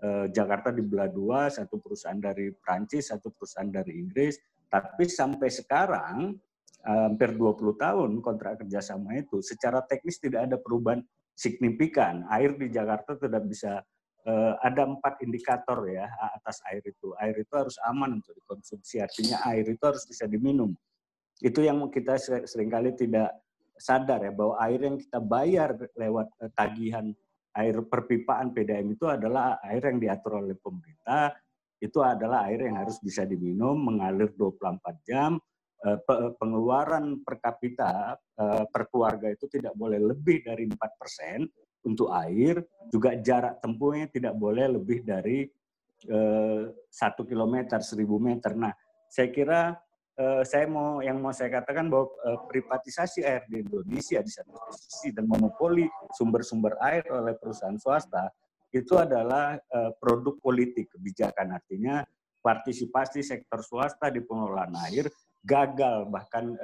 Eh, 0.00 0.26
Jakarta 0.32 0.72
dibelah 0.72 1.12
dua, 1.12 1.52
satu 1.52 1.76
perusahaan 1.76 2.16
dari 2.16 2.48
Prancis, 2.56 3.12
satu 3.12 3.28
perusahaan 3.36 3.68
dari 3.68 4.00
Inggris. 4.00 4.40
Tapi 4.64 5.04
sampai 5.04 5.52
sekarang 5.52 6.32
hampir 6.80 7.36
20 7.36 7.76
tahun 7.76 8.10
kontrak 8.24 8.64
kerjasama 8.64 9.20
itu 9.20 9.44
secara 9.44 9.84
teknis 9.84 10.16
tidak 10.16 10.48
ada 10.48 10.56
perubahan 10.56 11.04
signifikan. 11.36 12.24
Air 12.32 12.56
di 12.56 12.72
Jakarta 12.72 13.20
tidak 13.20 13.44
bisa 13.44 13.84
ada 14.60 14.84
empat 14.84 15.24
indikator 15.24 15.80
ya 15.88 16.04
atas 16.36 16.60
air 16.68 16.84
itu. 16.84 17.16
Air 17.16 17.40
itu 17.40 17.52
harus 17.56 17.80
aman 17.88 18.20
untuk 18.20 18.36
dikonsumsi, 18.36 19.00
artinya 19.00 19.40
air 19.48 19.64
itu 19.64 19.80
harus 19.80 20.04
bisa 20.04 20.28
diminum. 20.28 20.76
Itu 21.40 21.64
yang 21.64 21.80
kita 21.88 22.20
sering 22.44 22.68
kali 22.68 22.92
tidak 22.92 23.32
sadar 23.80 24.20
ya 24.20 24.32
bahwa 24.36 24.60
air 24.60 24.80
yang 24.84 25.00
kita 25.00 25.18
bayar 25.24 25.72
lewat 25.96 26.28
eh, 26.44 26.52
tagihan 26.52 27.08
air 27.56 27.82
perpipaan 27.82 28.54
PDAM 28.54 28.94
itu 28.94 29.08
adalah 29.10 29.58
air 29.66 29.82
yang 29.82 29.98
diatur 29.98 30.38
oleh 30.38 30.54
pemerintah, 30.54 31.34
itu 31.82 31.98
adalah 31.98 32.46
air 32.46 32.68
yang 32.68 32.78
harus 32.78 33.00
bisa 33.02 33.26
diminum, 33.26 33.74
mengalir 33.74 34.30
24 34.36 35.00
jam, 35.02 35.40
eh, 35.82 35.98
pengeluaran 36.36 37.24
per 37.24 37.40
kapita 37.40 38.14
eh, 38.14 38.64
per 38.68 38.86
keluarga 38.92 39.32
itu 39.32 39.48
tidak 39.48 39.72
boleh 39.74 39.98
lebih 39.98 40.44
dari 40.44 40.68
4 40.68 41.00
persen 41.00 41.48
untuk 41.86 42.12
air, 42.12 42.60
juga 42.92 43.16
jarak 43.16 43.62
tempuhnya 43.62 44.06
tidak 44.10 44.34
boleh 44.36 44.66
lebih 44.76 45.04
dari 45.04 45.48
satu 46.88 47.28
kilometer, 47.28 47.76
seribu 47.84 48.16
meter. 48.16 48.56
Nah, 48.56 48.72
saya 49.04 49.28
kira 49.28 49.76
Eh, 50.20 50.44
saya 50.44 50.68
mau 50.68 51.00
yang 51.00 51.16
mau 51.16 51.32
saya 51.32 51.48
katakan 51.48 51.88
bahwa 51.88 52.12
uh, 52.28 52.44
privatisasi 52.44 53.24
air 53.24 53.40
di 53.48 53.64
Indonesia 53.64 54.20
di 54.20 54.28
satu 54.28 54.52
sisi 54.76 55.16
dan 55.16 55.24
monopoli 55.24 55.88
sumber-sumber 56.12 56.76
air 56.84 57.08
oleh 57.08 57.32
perusahaan 57.40 57.80
swasta 57.80 58.28
itu 58.70 59.00
adalah 59.00 59.58
produk 59.98 60.38
politik 60.38 60.94
kebijakan 60.94 61.58
artinya 61.58 62.06
partisipasi 62.38 63.24
sektor 63.24 63.64
swasta 63.66 64.12
di 64.14 64.22
pengelolaan 64.22 64.76
air 64.86 65.10
gagal 65.42 66.06
bahkan 66.06 66.54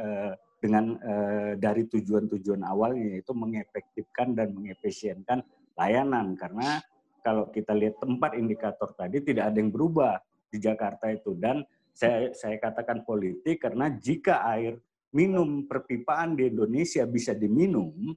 dengan 0.57 0.97
uh, 0.99 1.53
dari 1.61 1.85
tujuan-tujuan 1.87 2.65
awalnya 2.65 3.17
yaitu 3.17 3.37
mengefektifkan 3.37 4.33
dan 4.33 4.57
mengefisienkan 4.57 5.45
layanan 5.77 6.33
karena 6.35 6.81
kalau 7.21 7.51
kita 7.53 7.77
lihat 7.77 8.01
tempat 8.01 8.39
indikator 8.39 8.95
tadi 8.97 9.21
tidak 9.21 9.53
ada 9.53 9.59
yang 9.61 9.69
berubah 9.69 10.17
di 10.49 10.59
Jakarta 10.63 11.13
itu 11.13 11.37
dan 11.37 11.67
saya, 11.97 12.33
saya 12.37 12.61
katakan 12.61 13.09
politik 13.09 13.65
karena 13.65 13.89
jika 13.89 14.45
air 14.53 14.77
minum 15.17 15.65
perpipaan 15.65 16.37
di 16.37 16.53
Indonesia 16.53 17.09
bisa 17.09 17.33
diminum, 17.33 18.13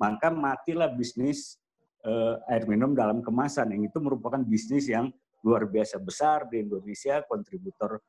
maka 0.00 0.32
matilah 0.32 0.88
bisnis 0.88 1.60
uh, 2.08 2.40
air 2.48 2.64
minum 2.64 2.96
dalam 2.96 3.20
kemasan. 3.20 3.76
Yang 3.76 3.92
itu 3.92 3.98
merupakan 4.00 4.40
bisnis 4.40 4.88
yang 4.88 5.12
luar 5.44 5.68
biasa 5.68 6.00
besar 6.00 6.48
di 6.48 6.64
Indonesia, 6.64 7.20
kontributor 7.28 8.00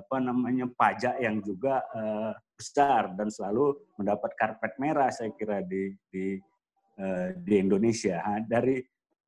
apa 0.00 0.16
namanya 0.18 0.66
pajak 0.70 1.20
yang 1.20 1.38
juga 1.44 1.84
uh, 1.94 2.32
besar 2.54 3.14
dan 3.14 3.28
selalu 3.30 3.76
mendapat 3.98 4.30
karpet 4.34 4.72
merah 4.80 5.10
saya 5.10 5.30
kira 5.34 5.60
di 5.62 5.94
di 6.10 6.38
uh, 6.98 7.34
di 7.36 7.54
Indonesia. 7.60 8.22
Nah, 8.22 8.42
dari 8.46 8.82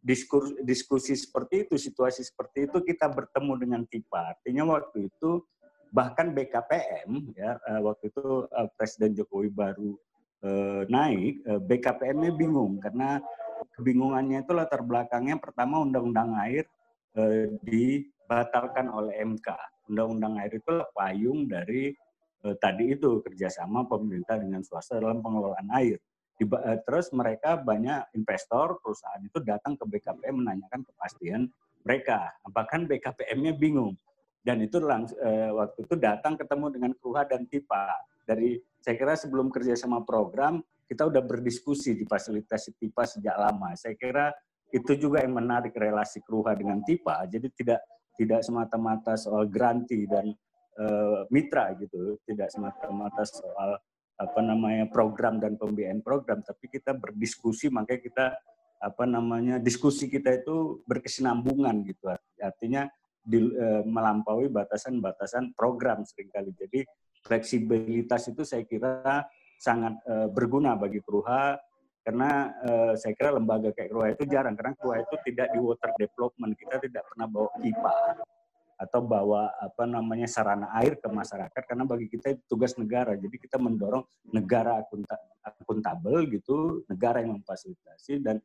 diskus, 0.07 0.55
diskusi 0.63 1.19
seperti 1.19 1.67
itu, 1.67 1.75
situasi 1.75 2.23
seperti 2.23 2.71
itu 2.71 2.79
kita 2.87 3.11
bertemu 3.11 3.53
dengan 3.59 3.83
TIPA. 3.83 4.39
Artinya 4.39 4.63
waktu 4.79 5.11
itu 5.11 5.43
bahkan 5.91 6.35
BKPM 6.35 7.35
ya 7.35 7.59
eh, 7.59 7.81
waktu 7.83 8.11
itu 8.11 8.47
eh, 8.47 8.69
Presiden 8.79 9.19
Jokowi 9.19 9.51
baru 9.51 9.99
eh, 10.47 10.83
naik, 10.87 11.43
BKPM-nya 11.67 12.33
bingung 12.39 12.79
karena 12.79 13.19
kebingungannya 13.75 14.47
itu 14.47 14.53
latar 14.55 14.87
belakangnya 14.87 15.41
pertama 15.41 15.81
undang-undang 15.81 16.37
air 16.45 16.69
dibatalkan 17.65 18.93
oleh 18.93 19.17
MK. 19.25 19.49
Undang-undang 19.87 20.39
air 20.43 20.53
itu 20.59 20.75
payung 20.95 21.47
dari 21.47 21.95
tadi 22.63 22.95
itu 22.95 23.19
kerjasama 23.27 23.91
pemerintah 23.91 24.39
dengan 24.39 24.63
swasta 24.63 25.03
dalam 25.03 25.19
pengelolaan 25.19 25.67
air. 25.75 25.99
Eh, 26.37 26.79
terus 26.85 27.09
mereka 27.17 27.57
banyak 27.57 28.13
investor 28.13 28.77
perusahaan 28.85 29.25
itu 29.25 29.41
datang 29.41 29.73
ke 29.73 29.89
BKPM 29.89 30.45
menanyakan 30.45 30.85
kepastian 30.85 31.49
mereka. 31.81 32.29
Bahkan 32.45 32.85
BKPM-nya 32.85 33.57
bingung. 33.57 33.97
Dan 34.45 34.63
itu 34.63 34.79
langsung, 34.79 35.17
eh, 35.19 35.51
waktu 35.51 35.89
itu 35.89 35.95
datang 35.97 36.37
ketemu 36.37 36.67
dengan 36.71 36.93
Kruha 36.95 37.25
dan 37.25 37.49
TIPA. 37.49 37.89
Dari 38.29 38.61
saya 38.79 38.95
kira 38.95 39.17
sebelum 39.17 39.49
kerja 39.49 39.75
sama 39.75 40.05
program 40.05 40.61
kita 40.87 41.09
udah 41.09 41.25
berdiskusi 41.25 41.99
di 41.99 42.05
fasilitasi 42.07 42.79
TIPA 42.79 43.03
sejak 43.19 43.37
lama. 43.41 43.75
Saya 43.75 43.99
kira 43.99 44.31
itu 44.71 44.93
juga 44.95 45.25
yang 45.25 45.35
menarik 45.35 45.75
relasi 45.75 46.21
Kruha 46.21 46.53
dengan 46.55 46.85
TIPA. 46.85 47.27
Jadi 47.33 47.49
tidak 47.57 47.81
tidak 48.17 48.41
semata-mata 48.43 49.15
soal 49.15 49.47
granti 49.49 50.09
dan 50.09 50.33
eh, 50.81 51.21
mitra 51.31 51.73
gitu, 51.77 52.19
tidak 52.25 52.49
semata-mata 52.53 53.23
soal 53.25 53.79
apa 54.17 54.41
namanya 54.41 54.89
program 54.89 55.37
dan 55.37 55.61
pembiayaan 55.61 56.01
program, 56.01 56.41
tapi 56.41 56.73
kita 56.73 56.97
berdiskusi 56.97 57.69
makanya 57.69 58.01
kita 58.01 58.27
apa 58.81 59.05
namanya 59.09 59.57
diskusi 59.61 60.09
kita 60.09 60.41
itu 60.41 60.81
berkesinambungan 60.85 61.85
gitu. 61.85 62.13
Artinya 62.41 62.89
di, 63.25 63.41
e, 63.41 63.67
melampaui 63.85 64.53
batasan-batasan 64.53 65.57
program 65.57 66.05
sering 66.05 66.29
kali. 66.29 66.53
Jadi 66.53 66.85
fleksibilitas 67.25 68.31
itu 68.31 68.45
saya 68.45 68.63
kira 68.69 69.25
sangat 69.57 69.97
e, 70.05 70.15
berguna 70.29 70.77
bagi 70.77 71.01
Kruha 71.01 71.57
karena 72.07 72.55
e, 72.63 72.71
saya 73.03 73.13
kira 73.19 73.35
lembaga 73.35 73.75
kayak 73.75 73.91
Kruha 73.91 74.09
itu 74.15 74.25
jarang 74.31 74.55
karena 74.55 74.79
Kruha 74.79 75.03
itu 75.03 75.15
tidak 75.27 75.51
di 75.51 75.59
water 75.59 75.91
development 75.99 76.53
kita 76.55 76.79
tidak 76.79 77.03
pernah 77.11 77.27
bawa 77.27 77.51
IPA 77.59 77.95
atau 78.77 79.01
bawa 79.03 79.43
apa 79.59 79.85
namanya 79.91 80.29
sarana 80.31 80.71
air 80.79 81.01
ke 81.03 81.09
masyarakat 81.11 81.63
karena 81.67 81.83
bagi 81.83 82.07
kita 82.07 82.39
itu 82.39 82.43
tugas 82.47 82.79
negara 82.79 83.19
jadi 83.19 83.35
kita 83.35 83.59
mendorong 83.59 84.07
negara 84.31 84.79
akuntabel 85.43 86.31
gitu 86.31 86.87
negara 86.87 87.25
yang 87.25 87.43
memfasilitasi 87.43 88.23
dan 88.23 88.39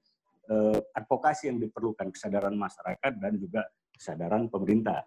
eh, 0.49 0.79
advokasi 0.97 1.53
yang 1.53 1.61
diperlukan 1.61 2.09
kesadaran 2.09 2.55
masyarakat 2.55 3.11
dan 3.19 3.33
juga 3.37 3.61
kesadaran 4.01 4.49
pemerintah. 4.49 5.05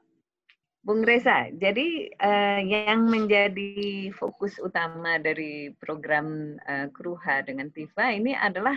Bung 0.85 1.00
Reza, 1.00 1.49
jadi 1.49 2.12
eh, 2.12 2.61
yang 2.69 3.09
menjadi 3.09 4.12
fokus 4.12 4.61
utama 4.61 5.17
dari 5.17 5.73
program 5.81 6.61
eh, 6.61 6.93
Kruha 6.93 7.41
dengan 7.41 7.73
Tifa 7.73 8.12
ini 8.12 8.37
adalah 8.37 8.76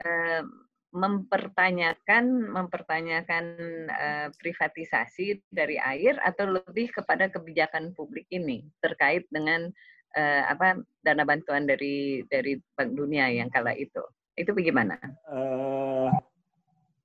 eh, 0.00 0.40
mempertanyakan 0.88 2.48
mempertanyakan 2.48 3.44
uh, 3.92 4.28
privatisasi 4.40 5.36
dari 5.52 5.76
air 5.76 6.16
atau 6.24 6.48
lebih 6.48 6.88
kepada 6.88 7.28
kebijakan 7.28 7.92
publik 7.92 8.24
ini 8.32 8.64
terkait 8.80 9.28
dengan 9.28 9.68
uh, 10.16 10.42
apa 10.48 10.80
dana 11.04 11.28
bantuan 11.28 11.68
dari 11.68 12.24
dari 12.32 12.56
Bank 12.72 12.96
Dunia 12.96 13.28
yang 13.28 13.52
kala 13.52 13.76
itu 13.76 14.00
itu 14.38 14.48
bagaimana? 14.54 14.96
Uh, 15.28 16.08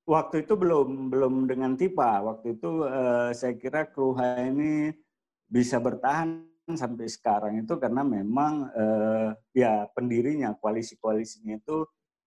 waktu 0.04 0.48
itu 0.48 0.54
belum 0.56 1.10
belum 1.10 1.34
dengan 1.48 1.74
tipa. 1.76 2.24
Waktu 2.24 2.60
itu 2.60 2.86
uh, 2.86 3.32
saya 3.32 3.54
kira 3.56 3.88
Kruha 3.90 4.44
ini 4.48 4.94
bisa 5.48 5.78
bertahan 5.80 6.44
sampai 6.64 7.12
sekarang 7.12 7.60
itu 7.60 7.76
karena 7.76 8.08
memang 8.08 8.72
uh, 8.72 9.36
ya 9.52 9.88
pendirinya 9.92 10.56
koalisi-koalisinya 10.56 11.60
itu 11.60 11.84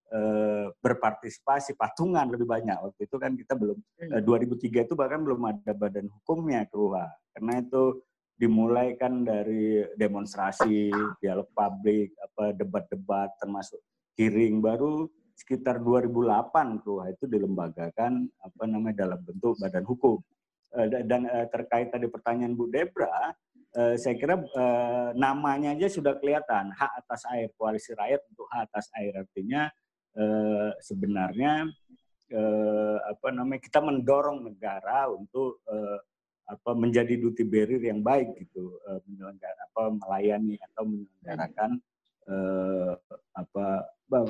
Eh, 0.07 0.71
berpartisipasi 0.71 1.75
patungan 1.75 2.31
lebih 2.31 2.47
banyak. 2.47 2.79
Waktu 2.79 3.11
itu 3.11 3.19
kan 3.19 3.35
kita 3.35 3.59
belum 3.59 3.75
hmm. 3.75 4.23
2003 4.23 4.63
eh, 4.63 4.87
itu 4.87 4.95
bahkan 4.95 5.19
belum 5.19 5.43
ada 5.51 5.75
badan 5.75 6.07
hukumnya 6.07 6.63
keluar 6.71 7.11
karena 7.35 7.59
itu 7.59 8.07
dimulai 8.39 8.95
kan 8.95 9.27
dari 9.27 9.83
demonstrasi, 9.99 10.95
dialog 11.19 11.51
publik, 11.51 12.15
apa 12.23 12.55
debat-debat 12.55 13.35
termasuk 13.43 13.83
hearing 14.15 14.63
baru 14.63 15.11
sekitar 15.37 15.85
2008 15.85 16.81
tuh 16.81 17.05
itu 17.13 17.29
dilembagakan 17.29 18.25
apa 18.41 18.63
namanya 18.65 19.05
dalam 19.05 19.21
bentuk 19.21 19.61
badan 19.61 19.85
hukum. 19.85 20.17
Eh, 20.75 20.89
dan 21.05 21.29
eh, 21.29 21.47
terkait 21.53 21.93
tadi 21.93 22.09
pertanyaan 22.09 22.57
Bu 22.57 22.73
Debra, 22.73 23.37
eh, 23.77 23.95
saya 24.01 24.17
kira 24.17 24.41
namanya 25.13 25.77
aja 25.77 25.93
sudah 25.93 26.17
kelihatan 26.17 26.73
hak 26.73 26.93
atas 27.05 27.29
air 27.29 27.53
koalisi 27.61 27.93
rakyat 27.93 28.25
untuk 28.33 28.49
hak 28.49 28.73
atas 28.73 28.89
air 28.97 29.13
artinya 29.13 29.69
sebenarnya 30.81 31.69
apa 33.05 33.29
namanya 33.29 33.61
kita 33.61 33.85
mendorong 33.85 34.49
negara 34.49 35.05
untuk 35.13 35.61
apa 36.47 36.71
menjadi 36.79 37.19
duty 37.19 37.43
barrier 37.43 37.83
yang 37.91 38.01
baik 38.07 38.33
gitu 38.39 38.79
uh, 38.87 39.03
apa 39.27 39.83
melayani 39.99 40.55
atau 40.71 40.87
menyelenggarakan 40.87 41.83
uh, 42.29 42.93
apa 43.35 43.67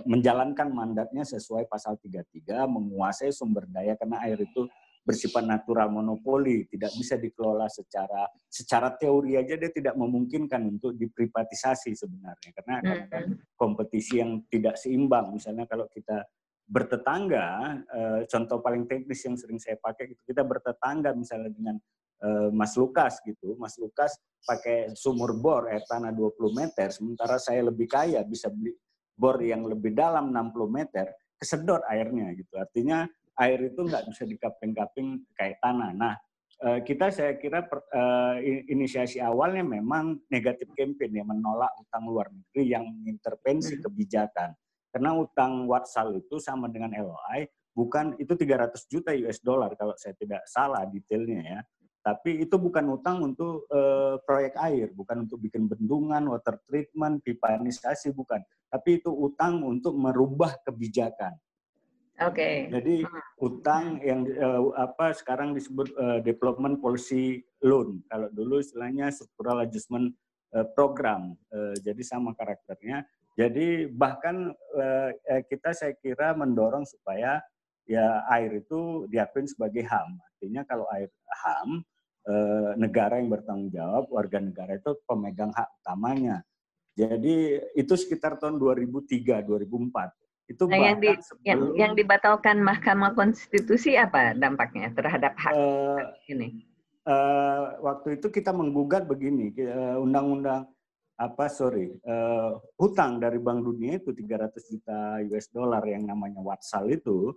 menjalankan 0.08 0.72
mandatnya 0.72 1.24
sesuai 1.24 1.68
pasal 1.68 2.00
33 2.00 2.64
menguasai 2.64 3.28
sumber 3.28 3.68
daya 3.68 3.92
karena 4.00 4.24
air 4.24 4.40
itu 4.40 4.64
bersifat 5.06 5.46
natural 5.46 5.86
monopoli 5.94 6.66
tidak 6.66 6.90
bisa 6.98 7.14
dikelola 7.14 7.70
secara 7.70 8.26
secara 8.50 8.90
teori 8.98 9.38
aja 9.38 9.54
dia 9.54 9.70
tidak 9.70 9.94
memungkinkan 9.94 10.66
untuk 10.66 10.98
diprivatisasi 10.98 11.94
sebenarnya. 11.94 12.50
Karena 12.50 12.74
kan 13.06 13.24
kompetisi 13.54 14.18
yang 14.18 14.42
tidak 14.50 14.74
seimbang. 14.74 15.30
Misalnya 15.30 15.70
kalau 15.70 15.86
kita 15.94 16.26
bertetangga 16.66 17.46
eh, 17.86 18.20
contoh 18.26 18.58
paling 18.58 18.90
teknis 18.90 19.22
yang 19.22 19.38
sering 19.38 19.62
saya 19.62 19.78
pakai 19.78 20.10
itu 20.10 20.22
kita 20.26 20.42
bertetangga 20.42 21.14
misalnya 21.14 21.54
dengan 21.54 21.78
Eh, 22.16 22.49
Mas 22.49 22.73
Lukas 22.80 23.20
gitu. 23.28 23.61
Mas 23.61 23.76
Lukas 23.76 24.16
pakai 24.40 24.96
sumur 24.96 25.37
bor 25.37 25.68
air 25.68 25.85
tanah 25.85 26.16
20 26.16 26.49
meter, 26.56 26.88
sementara 26.88 27.37
saya 27.37 27.68
lebih 27.68 27.85
kaya 27.85 28.25
bisa 28.25 28.49
beli 28.49 28.73
bor 29.12 29.37
yang 29.44 29.68
lebih 29.68 29.92
dalam 29.92 30.32
60 30.32 30.64
meter, 30.73 31.12
kesedot 31.37 31.85
airnya 31.85 32.32
gitu. 32.32 32.56
Artinya 32.56 33.04
air 33.37 33.61
itu 33.68 33.85
nggak 33.85 34.08
bisa 34.08 34.25
dikaping-kaping 34.25 35.28
kayak 35.37 35.61
tanah. 35.61 35.92
Nah, 35.92 36.14
eh, 36.64 36.80
kita 36.88 37.12
saya 37.12 37.37
kira 37.37 37.68
per, 37.68 37.85
uh, 37.92 38.40
inisiasi 38.73 39.20
awalnya 39.20 39.61
memang 39.61 40.16
negatif 40.32 40.73
campaign 40.73 41.20
ya 41.20 41.25
menolak 41.25 41.68
utang 41.85 42.08
luar 42.08 42.32
negeri 42.32 42.64
yang 42.73 42.88
mengintervensi 42.88 43.76
hmm. 43.76 43.82
kebijakan. 43.85 44.50
Karena 44.88 45.12
utang 45.20 45.68
Watsal 45.68 46.16
itu 46.16 46.40
sama 46.40 46.73
dengan 46.73 46.96
LOI 46.96 47.44
bukan 47.76 48.16
itu 48.16 48.32
300 48.32 48.73
juta 48.88 49.12
US 49.12 49.44
dollar 49.44 49.76
kalau 49.76 49.92
saya 50.00 50.16
tidak 50.16 50.40
salah 50.49 50.88
detailnya 50.88 51.40
ya. 51.44 51.61
Tapi 52.06 52.46
itu 52.46 52.54
bukan 52.54 52.86
utang 52.94 53.18
untuk 53.18 53.66
uh, 53.66 54.22
proyek 54.22 54.54
air, 54.62 54.94
bukan 54.94 55.26
untuk 55.26 55.42
bikin 55.42 55.66
bendungan, 55.66 56.30
water 56.30 56.54
treatment, 56.70 57.18
pipanisasi, 57.26 58.14
bukan. 58.14 58.38
Tapi 58.70 59.02
itu 59.02 59.10
utang 59.10 59.58
untuk 59.66 59.98
merubah 59.98 60.54
kebijakan. 60.62 61.34
Oke. 62.22 62.38
Okay. 62.38 62.56
Jadi 62.70 63.02
utang 63.42 63.98
yang 64.06 64.22
uh, 64.38 64.70
apa 64.78 65.18
sekarang 65.18 65.50
disebut 65.58 65.90
uh, 65.98 66.22
development 66.22 66.78
policy 66.78 67.42
loan. 67.66 67.98
Kalau 68.06 68.30
dulu 68.30 68.62
istilahnya 68.62 69.10
structural 69.10 69.66
adjustment 69.66 70.14
uh, 70.54 70.62
program. 70.78 71.34
Uh, 71.50 71.75
jadi 71.82 72.06
sama 72.06 72.38
karakternya. 72.38 73.02
Jadi 73.34 73.90
bahkan 73.90 74.54
uh, 74.78 75.10
kita 75.50 75.75
saya 75.75 75.92
kira 75.99 76.38
mendorong 76.38 76.86
supaya 76.86 77.42
ya 77.82 78.23
air 78.30 78.62
itu 78.62 79.10
diakui 79.10 79.42
sebagai 79.50 79.82
HAM. 79.82 80.23
Artinya 80.23 80.62
kalau 80.62 80.86
air 80.95 81.10
HAM 81.42 81.82
negara 82.75 83.23
yang 83.23 83.30
bertanggung 83.30 83.71
jawab, 83.71 84.10
warga 84.10 84.43
negara 84.43 84.75
itu 84.75 84.99
pemegang 85.06 85.54
hak 85.54 85.69
utamanya. 85.82 86.43
Jadi 86.97 87.60
itu 87.76 87.95
sekitar 87.95 88.41
tahun 88.41 88.58
2003, 88.58 89.45
2004. 89.47 90.10
Itu 90.47 90.71
nah, 90.71 90.78
yang, 90.78 90.99
di, 91.02 91.10
sebelum, 91.19 91.43
yang, 91.43 91.60
yang 91.75 91.93
dibatalkan 91.99 92.62
Mahkamah 92.62 93.19
Konstitusi 93.19 93.99
apa 93.99 94.32
dampaknya 94.32 94.95
terhadap 94.95 95.34
hak 95.34 95.52
uh, 95.52 96.02
ini? 96.30 96.62
Uh, 97.06 97.78
waktu 97.82 98.19
itu 98.19 98.30
kita 98.30 98.50
menggugat 98.50 99.06
begini, 99.06 99.54
undang-undang 99.99 100.67
uh, 100.67 100.75
apa 101.17 101.49
sorry 101.49 101.97
uh, 102.04 102.60
hutang 102.76 103.17
dari 103.17 103.41
Bank 103.41 103.65
Dunia 103.65 103.97
itu 103.97 104.12
300 104.12 104.52
juta 104.69 104.99
US 105.32 105.49
dollar 105.49 105.80
yang 105.89 106.04
namanya 106.04 106.45
Watsal 106.45 106.93
itu 106.93 107.32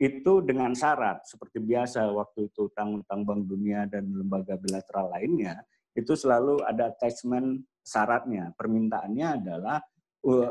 itu 0.00 0.42
dengan 0.42 0.72
syarat 0.72 1.22
seperti 1.28 1.62
biasa 1.62 2.08
waktu 2.10 2.50
itu 2.50 2.70
utang-utang 2.72 3.22
Bank 3.22 3.42
Dunia 3.46 3.86
dan 3.86 4.08
lembaga 4.10 4.58
bilateral 4.58 5.12
lainnya 5.14 5.62
itu 5.92 6.16
selalu 6.16 6.64
ada 6.64 6.88
attachment 6.88 7.62
syaratnya. 7.84 8.56
Permintaannya 8.56 9.28
adalah 9.42 9.78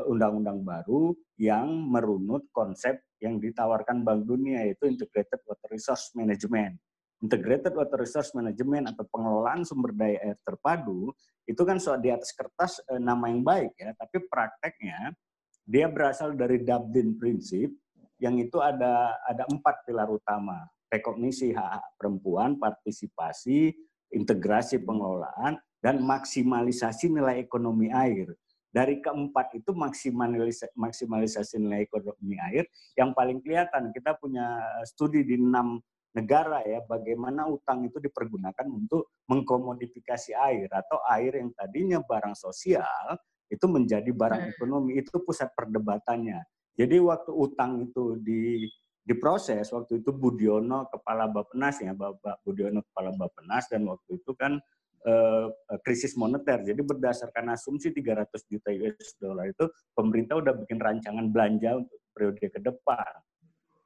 undang-undang 0.06 0.60
baru 0.60 1.16
yang 1.40 1.66
merunut 1.88 2.46
konsep 2.52 3.00
yang 3.18 3.40
ditawarkan 3.40 4.04
Bank 4.04 4.28
Dunia 4.28 4.68
yaitu 4.68 4.86
Integrated 4.86 5.40
Water 5.48 5.68
Resource 5.72 6.12
Management. 6.12 6.76
Integrated 7.22 7.72
Water 7.78 8.02
Resource 8.02 8.34
Management 8.34 8.94
atau 8.94 9.06
pengelolaan 9.06 9.62
sumber 9.62 9.94
daya 9.94 10.18
air 10.20 10.38
terpadu 10.42 11.14
itu 11.46 11.62
kan 11.62 11.78
soal 11.78 12.02
di 12.02 12.10
atas 12.10 12.34
kertas 12.34 12.82
eh, 12.90 12.98
nama 12.98 13.30
yang 13.30 13.42
baik 13.42 13.74
ya, 13.78 13.94
tapi 13.94 14.26
prakteknya 14.26 15.14
dia 15.62 15.86
berasal 15.86 16.34
dari 16.34 16.62
Dublin 16.62 17.14
Principle 17.14 17.81
yang 18.22 18.38
itu 18.38 18.62
ada 18.62 19.18
ada 19.26 19.42
empat 19.50 19.82
pilar 19.82 20.06
utama 20.06 20.62
rekognisi 20.92 21.56
hak, 21.56 21.68
hak 21.72 21.86
perempuan, 21.96 22.60
partisipasi, 22.60 23.72
integrasi 24.12 24.84
pengelolaan, 24.84 25.56
dan 25.80 26.04
maksimalisasi 26.04 27.08
nilai 27.08 27.40
ekonomi 27.40 27.88
air. 27.88 28.36
Dari 28.72 29.00
keempat 29.04 29.56
itu 29.56 29.72
maksimalisasi, 29.72 30.72
maksimalisasi 30.76 31.60
nilai 31.60 31.84
ekonomi 31.84 32.40
air 32.40 32.64
yang 32.96 33.12
paling 33.12 33.40
kelihatan 33.40 33.92
kita 33.92 34.16
punya 34.16 34.64
studi 34.88 35.24
di 35.24 35.36
enam 35.36 35.80
negara 36.12 36.60
ya 36.64 36.80
bagaimana 36.84 37.48
utang 37.48 37.84
itu 37.88 38.00
dipergunakan 38.00 38.68
untuk 38.68 39.12
mengkomodifikasi 39.28 40.36
air 40.36 40.68
atau 40.72 41.00
air 41.08 41.40
yang 41.40 41.52
tadinya 41.56 42.00
barang 42.04 42.36
sosial 42.36 43.16
itu 43.48 43.64
menjadi 43.68 44.08
barang 44.08 44.40
hmm. 44.44 44.52
ekonomi 44.56 45.00
itu 45.00 45.20
pusat 45.24 45.52
perdebatannya 45.52 46.40
jadi 46.72 46.96
waktu 47.04 47.30
utang 47.32 47.84
itu 47.84 48.16
di 48.16 48.64
diproses 49.02 49.66
waktu 49.74 50.00
itu 50.00 50.14
Budiono 50.14 50.86
kepala 50.88 51.26
Bappenas 51.26 51.82
ya 51.82 51.92
Bapak 51.92 52.40
Budiono 52.46 52.80
kepala 52.86 53.10
Bappenas 53.12 53.66
dan 53.66 53.84
waktu 53.90 54.22
itu 54.22 54.32
kan 54.38 54.56
eh, 55.02 55.46
krisis 55.82 56.14
moneter. 56.14 56.62
Jadi 56.62 56.80
berdasarkan 56.80 57.52
asumsi 57.52 57.90
300 57.90 58.30
juta 58.46 58.70
US 58.70 59.10
dollar 59.18 59.50
itu 59.50 59.66
pemerintah 59.92 60.38
udah 60.38 60.54
bikin 60.54 60.78
rancangan 60.78 61.26
belanja 61.28 61.82
untuk 61.82 61.98
periode 62.14 62.46
ke 62.46 62.60
depan. 62.62 63.12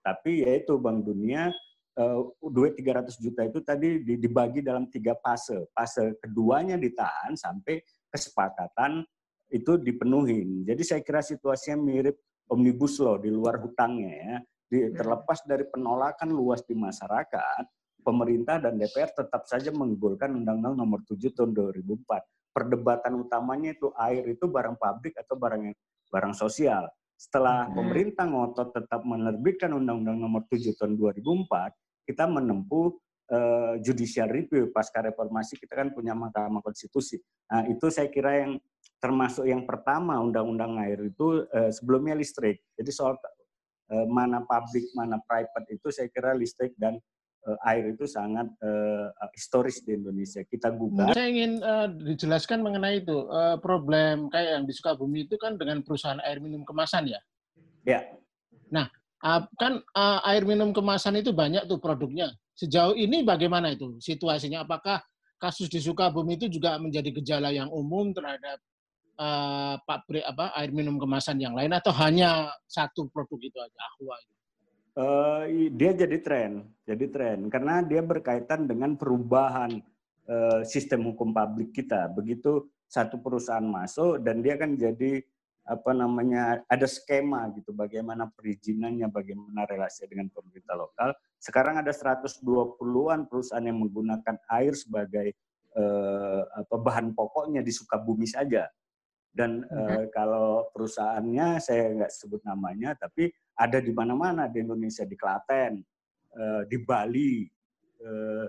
Tapi 0.04 0.46
yaitu 0.46 0.76
Bank 0.78 1.08
Dunia 1.08 1.50
eh, 1.96 2.20
duit 2.52 2.76
300 2.76 3.16
juta 3.16 3.40
itu 3.48 3.58
tadi 3.64 4.04
dibagi 4.04 4.60
dalam 4.60 4.86
tiga 4.92 5.16
fase. 5.18 5.64
Fase 5.72 6.14
keduanya 6.20 6.76
ditahan 6.76 7.34
sampai 7.34 7.80
kesepakatan 8.12 9.02
itu 9.48 9.80
dipenuhi. 9.80 10.66
Jadi 10.68 10.82
saya 10.84 11.00
kira 11.00 11.24
situasinya 11.24 11.80
mirip 11.80 12.20
omnibus 12.50 12.98
law 13.02 13.18
di 13.18 13.30
luar 13.30 13.58
hutangnya 13.58 14.12
ya, 14.12 14.34
di, 14.66 14.78
hmm. 14.82 14.94
terlepas 14.98 15.38
dari 15.46 15.64
penolakan 15.66 16.30
luas 16.30 16.62
di 16.66 16.74
masyarakat, 16.74 17.64
pemerintah 18.02 18.62
dan 18.62 18.78
DPR 18.78 19.10
tetap 19.14 19.46
saja 19.46 19.70
menggolkan 19.74 20.30
Undang-Undang 20.34 20.74
Nomor 20.78 21.00
7 21.06 21.18
Tahun 21.34 21.50
2004. 21.50 22.54
Perdebatan 22.54 23.12
utamanya 23.20 23.74
itu 23.74 23.92
air 23.98 24.24
itu 24.30 24.48
barang 24.48 24.78
pabrik 24.80 25.14
atau 25.18 25.36
barang 25.36 25.74
barang 26.10 26.34
sosial. 26.34 26.86
Setelah 27.18 27.66
hmm. 27.66 27.74
pemerintah 27.74 28.24
ngotot 28.26 28.68
tetap 28.74 29.02
menerbitkan 29.02 29.74
Undang-Undang 29.74 30.18
Nomor 30.18 30.42
7 30.46 30.74
Tahun 30.78 30.94
2004, 30.94 32.06
kita 32.06 32.24
menempuh 32.30 32.94
uh, 33.32 33.74
judicial 33.82 34.30
review 34.30 34.70
pasca 34.70 35.02
reformasi 35.02 35.58
kita 35.58 35.74
kan 35.74 35.90
punya 35.90 36.14
Mahkamah 36.14 36.62
Konstitusi. 36.62 37.18
Nah, 37.50 37.66
itu 37.66 37.90
saya 37.90 38.06
kira 38.10 38.46
yang 38.46 38.52
termasuk 39.06 39.46
yang 39.46 39.62
pertama 39.62 40.18
undang-undang 40.18 40.82
air 40.82 40.98
itu 40.98 41.46
uh, 41.46 41.70
sebelumnya 41.70 42.18
listrik. 42.18 42.58
Jadi 42.74 42.90
soal 42.90 43.14
uh, 43.14 44.06
mana 44.10 44.42
publik, 44.42 44.90
mana 44.98 45.22
private 45.22 45.70
itu 45.70 45.94
saya 45.94 46.10
kira 46.10 46.34
listrik 46.34 46.74
dan 46.74 46.98
uh, 47.46 47.70
air 47.70 47.94
itu 47.94 48.02
sangat 48.10 48.50
uh, 48.66 49.14
historis 49.30 49.78
di 49.86 49.94
Indonesia. 49.94 50.42
Kita 50.42 50.74
gugat. 50.74 51.14
Saya 51.14 51.30
ingin 51.30 51.62
uh, 51.62 51.86
dijelaskan 51.86 52.66
mengenai 52.66 53.06
itu 53.06 53.30
uh, 53.30 53.54
problem 53.62 54.26
kayak 54.26 54.58
yang 54.58 54.64
di 54.66 54.74
Sukabumi 54.74 55.30
itu 55.30 55.38
kan 55.38 55.54
dengan 55.54 55.86
perusahaan 55.86 56.18
air 56.26 56.42
minum 56.42 56.66
kemasan 56.66 57.06
ya. 57.06 57.22
Ya. 57.86 58.02
Nah, 58.74 58.90
kan 59.54 59.78
uh, 59.94 60.18
air 60.26 60.42
minum 60.42 60.74
kemasan 60.74 61.22
itu 61.22 61.30
banyak 61.30 61.70
tuh 61.70 61.78
produknya. 61.78 62.34
Sejauh 62.58 62.98
ini 62.98 63.22
bagaimana 63.22 63.70
itu 63.70 64.02
situasinya? 64.02 64.66
Apakah 64.66 64.98
kasus 65.38 65.70
di 65.70 65.78
Sukabumi 65.78 66.34
itu 66.34 66.50
juga 66.50 66.74
menjadi 66.82 67.14
gejala 67.22 67.54
yang 67.54 67.70
umum 67.70 68.10
terhadap 68.10 68.58
uh, 69.18 69.76
pabrik 69.84 70.24
apa 70.24 70.52
air 70.56 70.70
minum 70.72 70.96
kemasan 71.00 71.40
yang 71.40 71.56
lain 71.56 71.72
atau 71.72 71.92
hanya 72.00 72.52
satu 72.68 73.08
produk 73.10 73.40
itu 73.40 73.58
aja 73.58 73.80
Aqua 73.92 74.16
itu? 74.20 74.34
Uh, 74.96 75.44
dia 75.76 75.92
jadi 75.92 76.16
tren, 76.24 76.52
jadi 76.88 77.04
tren 77.12 77.52
karena 77.52 77.84
dia 77.84 78.00
berkaitan 78.00 78.64
dengan 78.64 78.96
perubahan 78.96 79.84
uh, 80.24 80.64
sistem 80.64 81.12
hukum 81.12 81.36
publik 81.36 81.76
kita. 81.76 82.08
Begitu 82.08 82.64
satu 82.88 83.20
perusahaan 83.20 83.66
masuk 83.66 84.24
dan 84.24 84.40
dia 84.40 84.56
kan 84.56 84.72
jadi 84.72 85.20
apa 85.66 85.90
namanya 85.90 86.62
ada 86.70 86.86
skema 86.86 87.50
gitu 87.58 87.74
bagaimana 87.74 88.30
perizinannya, 88.30 89.10
bagaimana 89.10 89.66
relasi 89.66 90.06
dengan 90.06 90.30
pemerintah 90.30 90.78
lokal. 90.78 91.10
Sekarang 91.42 91.82
ada 91.82 91.90
120-an 91.90 93.26
perusahaan 93.26 93.66
yang 93.66 93.82
menggunakan 93.82 94.38
air 94.46 94.78
sebagai 94.78 95.34
eh, 95.74 96.42
apa 96.46 96.76
bahan 96.78 97.12
pokoknya 97.18 97.66
di 97.66 97.74
Sukabumi 97.74 98.30
saja. 98.30 98.70
Dan 99.36 99.60
eh, 99.68 100.08
kalau 100.08 100.72
perusahaannya 100.72 101.60
saya 101.60 101.92
nggak 101.92 102.12
sebut 102.12 102.40
namanya, 102.40 102.96
tapi 102.96 103.28
ada 103.52 103.84
di 103.84 103.92
mana-mana 103.92 104.48
di 104.48 104.64
Indonesia, 104.64 105.04
di 105.04 105.12
Klaten, 105.12 105.84
eh, 106.32 106.62
di 106.64 106.76
Bali, 106.80 107.44
eh, 108.00 108.46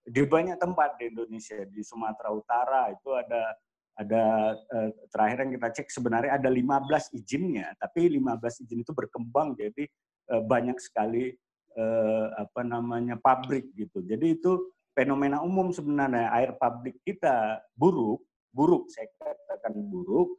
di 0.00 0.22
banyak 0.24 0.56
tempat 0.56 0.96
di 0.96 1.12
Indonesia, 1.12 1.60
di 1.68 1.84
Sumatera 1.84 2.32
Utara 2.32 2.88
itu 2.88 3.12
ada 3.12 3.52
ada 4.00 4.56
eh, 4.56 4.90
terakhir 5.12 5.44
yang 5.44 5.52
kita 5.60 5.68
cek 5.76 5.88
sebenarnya 5.92 6.40
ada 6.40 6.48
15 6.48 7.12
izinnya, 7.20 7.76
tapi 7.76 8.08
15 8.08 8.64
izin 8.64 8.80
itu 8.80 8.96
berkembang 8.96 9.52
jadi 9.60 9.84
eh, 10.32 10.42
banyak 10.48 10.80
sekali 10.80 11.36
eh, 11.76 12.26
apa 12.32 12.64
namanya 12.64 13.20
pabrik 13.20 13.68
gitu. 13.76 14.00
Jadi 14.00 14.40
itu 14.40 14.72
fenomena 14.96 15.44
umum 15.44 15.68
sebenarnya 15.68 16.32
air 16.32 16.56
pabrik 16.56 16.96
kita 17.04 17.60
buruk, 17.76 18.24
buruk 18.50 18.90
saya 18.90 19.06
katakan 19.14 19.74
buruk, 19.78 20.38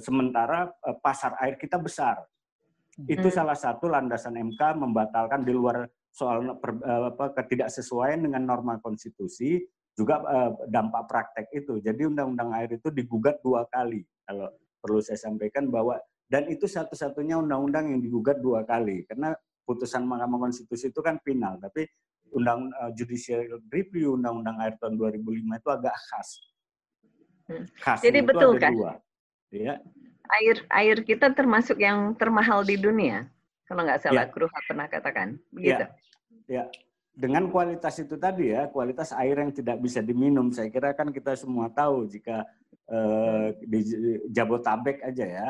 sementara 0.00 0.72
pasar 1.04 1.36
air 1.44 1.60
kita 1.60 1.76
besar. 1.76 2.24
Itu 3.08 3.28
hmm. 3.28 3.36
salah 3.36 3.56
satu 3.56 3.88
landasan 3.88 4.36
MK 4.36 4.60
membatalkan 4.76 5.44
di 5.44 5.52
luar 5.52 5.88
soal 6.12 6.60
per, 6.60 6.76
apa, 6.84 7.32
ketidaksesuaian 7.40 8.20
dengan 8.20 8.44
norma 8.44 8.76
konstitusi 8.84 9.64
juga 9.96 10.20
dampak 10.68 11.08
praktek 11.08 11.46
itu. 11.52 11.80
Jadi 11.80 12.08
undang-undang 12.08 12.52
air 12.56 12.76
itu 12.76 12.88
digugat 12.92 13.40
dua 13.40 13.64
kali. 13.68 14.04
Kalau 14.24 14.48
perlu 14.80 15.00
saya 15.00 15.20
sampaikan 15.20 15.68
bahwa 15.72 15.96
dan 16.28 16.48
itu 16.48 16.64
satu-satunya 16.64 17.36
undang-undang 17.36 17.92
yang 17.92 18.00
digugat 18.00 18.40
dua 18.40 18.64
kali 18.64 19.04
karena 19.04 19.36
putusan 19.68 20.08
Mahkamah 20.08 20.48
Konstitusi 20.48 20.88
itu 20.88 21.00
kan 21.04 21.20
final, 21.20 21.60
tapi 21.60 21.84
undang 22.32 22.72
uh, 22.80 22.90
judicial 22.96 23.44
review 23.68 24.16
undang-undang 24.16 24.56
air 24.64 24.74
tahun 24.80 24.96
2005 24.96 25.44
itu 25.44 25.68
agak 25.68 25.96
khas. 26.08 26.28
Hmm. 27.52 27.68
khas 27.76 28.00
Jadi 28.00 28.18
betul 28.24 28.56
kan? 28.56 28.72
Dua. 28.72 28.92
Ya. 29.52 29.76
Air 30.40 30.64
air 30.72 30.96
kita 31.04 31.36
termasuk 31.36 31.76
yang 31.76 32.16
termahal 32.16 32.64
di 32.64 32.80
dunia. 32.80 33.28
Kalau 33.68 33.84
nggak 33.84 34.00
salah, 34.00 34.24
ya. 34.24 34.32
Kruha 34.32 34.58
pernah 34.64 34.86
katakan. 34.88 35.36
Begitu. 35.52 35.84
Ya. 35.84 35.88
ya 36.48 36.62
dengan 37.12 37.52
kualitas 37.52 38.00
itu 38.00 38.16
tadi 38.16 38.56
ya, 38.56 38.72
kualitas 38.72 39.12
air 39.12 39.36
yang 39.36 39.52
tidak 39.52 39.76
bisa 39.84 40.00
diminum, 40.00 40.48
saya 40.48 40.72
kira 40.72 40.96
kan 40.96 41.12
kita 41.12 41.36
semua 41.36 41.68
tahu 41.68 42.08
jika 42.08 42.48
eh, 42.88 43.52
di 43.60 43.80
Jabotabek 44.32 45.04
aja 45.04 45.24
ya, 45.28 45.48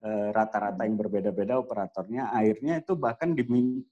eh, 0.00 0.28
rata-rata 0.32 0.80
yang 0.88 0.96
berbeda-beda 0.96 1.60
operatornya, 1.60 2.32
airnya 2.32 2.80
itu 2.80 2.96
bahkan 2.96 3.36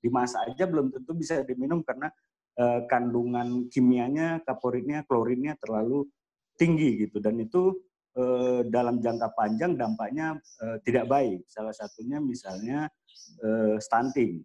dimasak 0.01 0.49
aja 0.49 0.65
belum 0.65 0.89
tentu 0.97 1.13
bisa 1.13 1.45
diminum 1.45 1.85
karena 1.85 2.09
eh, 2.57 2.89
kandungan 2.89 3.69
kimianya, 3.69 4.41
kaporitnya, 4.41 5.05
klorinnya 5.05 5.61
terlalu 5.61 6.09
tinggi 6.61 7.09
gitu, 7.09 7.25
dan 7.25 7.41
itu 7.41 7.73
eh, 8.21 8.69
dalam 8.69 9.01
jangka 9.01 9.33
panjang 9.33 9.81
dampaknya 9.81 10.37
eh, 10.37 10.77
tidak 10.85 11.09
baik. 11.09 11.49
Salah 11.49 11.73
satunya 11.73 12.21
misalnya 12.21 12.85
eh, 13.41 13.81
stunting 13.81 14.45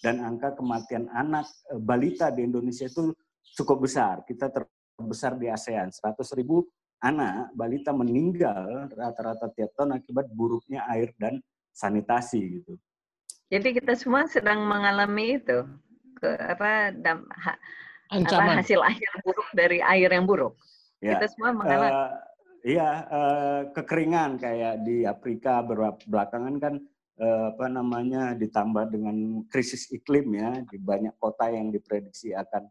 dan 0.00 0.24
angka 0.24 0.56
kematian 0.56 1.06
anak 1.12 1.46
e, 1.68 1.76
balita 1.76 2.32
di 2.32 2.48
Indonesia 2.48 2.88
itu 2.88 3.12
cukup 3.60 3.84
besar. 3.84 4.24
Kita 4.24 4.48
terbesar 4.48 5.36
di 5.36 5.46
ASEAN. 5.52 5.92
100 5.92 6.24
ribu 6.40 6.64
anak 7.04 7.52
balita 7.56 7.92
meninggal 7.92 8.88
rata-rata 8.92 9.52
tiap 9.52 9.72
tahun 9.76 10.00
akibat 10.00 10.28
buruknya 10.32 10.84
air 10.88 11.12
dan 11.16 11.40
sanitasi 11.72 12.60
gitu. 12.60 12.76
Jadi 13.50 13.68
kita 13.76 13.96
semua 13.96 14.28
sedang 14.28 14.64
mengalami 14.64 15.40
itu 15.40 15.64
ke 16.20 16.28
apa, 16.38 16.92
dam, 16.92 17.24
ha, 17.28 17.56
apa 18.12 18.52
hasil 18.60 18.80
akhir 18.84 19.10
buruk 19.24 19.48
dari 19.56 19.80
air 19.80 20.12
yang 20.12 20.28
buruk. 20.28 20.56
Ya, 21.00 21.16
kita 21.16 21.26
semua 21.32 21.50
mengalami. 21.56 21.90
Uh, 21.90 22.10
iya, 22.62 22.90
uh, 23.08 23.60
kekeringan 23.72 24.36
kayak 24.36 24.84
di 24.84 25.08
Afrika 25.08 25.64
belakangan 25.64 26.56
kan 26.60 26.74
Eh, 27.20 27.44
apa 27.52 27.68
namanya 27.68 28.32
ditambah 28.32 28.96
dengan 28.96 29.44
krisis 29.44 29.92
iklim 29.92 30.40
ya 30.40 30.56
di 30.64 30.80
banyak 30.80 31.20
kota 31.20 31.52
yang 31.52 31.68
diprediksi 31.68 32.32
akan 32.32 32.64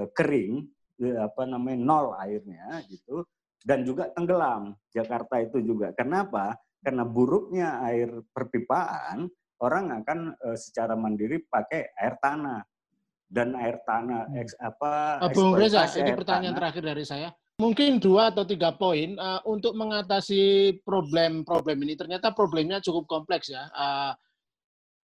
eh, 0.00 0.08
kering 0.16 0.64
eh, 1.04 1.20
apa 1.20 1.44
namanya 1.44 1.76
nol 1.84 2.16
airnya 2.16 2.80
gitu 2.88 3.28
dan 3.60 3.84
juga 3.84 4.08
tenggelam. 4.08 4.72
Jakarta 4.88 5.44
itu 5.44 5.60
juga. 5.60 5.92
Kenapa? 5.92 6.56
Karena 6.80 7.04
buruknya 7.04 7.84
air 7.84 8.24
perpipaan 8.32 9.28
orang 9.60 10.00
akan 10.00 10.32
secara 10.56 10.96
mandiri 10.96 11.44
pakai 11.44 11.92
air 11.92 12.16
tanah. 12.24 12.64
Dan 13.30 13.52
air 13.52 13.84
tanah 13.84 14.32
eks, 14.32 14.56
apa 14.58 15.22
Bung 15.30 15.54
Reza 15.54 15.86
ini 16.00 16.16
pertanyaan 16.16 16.56
tanah, 16.56 16.58
terakhir 16.58 16.82
dari 16.82 17.04
saya 17.04 17.28
mungkin 17.60 18.00
dua 18.00 18.32
atau 18.32 18.48
tiga 18.48 18.72
poin 18.72 19.14
uh, 19.20 19.44
untuk 19.44 19.76
mengatasi 19.76 20.74
problem-problem 20.80 21.84
ini. 21.84 21.94
Ternyata 21.94 22.32
problemnya 22.32 22.80
cukup 22.80 23.04
kompleks 23.04 23.52
ya. 23.52 23.68
Uh, 23.76 24.12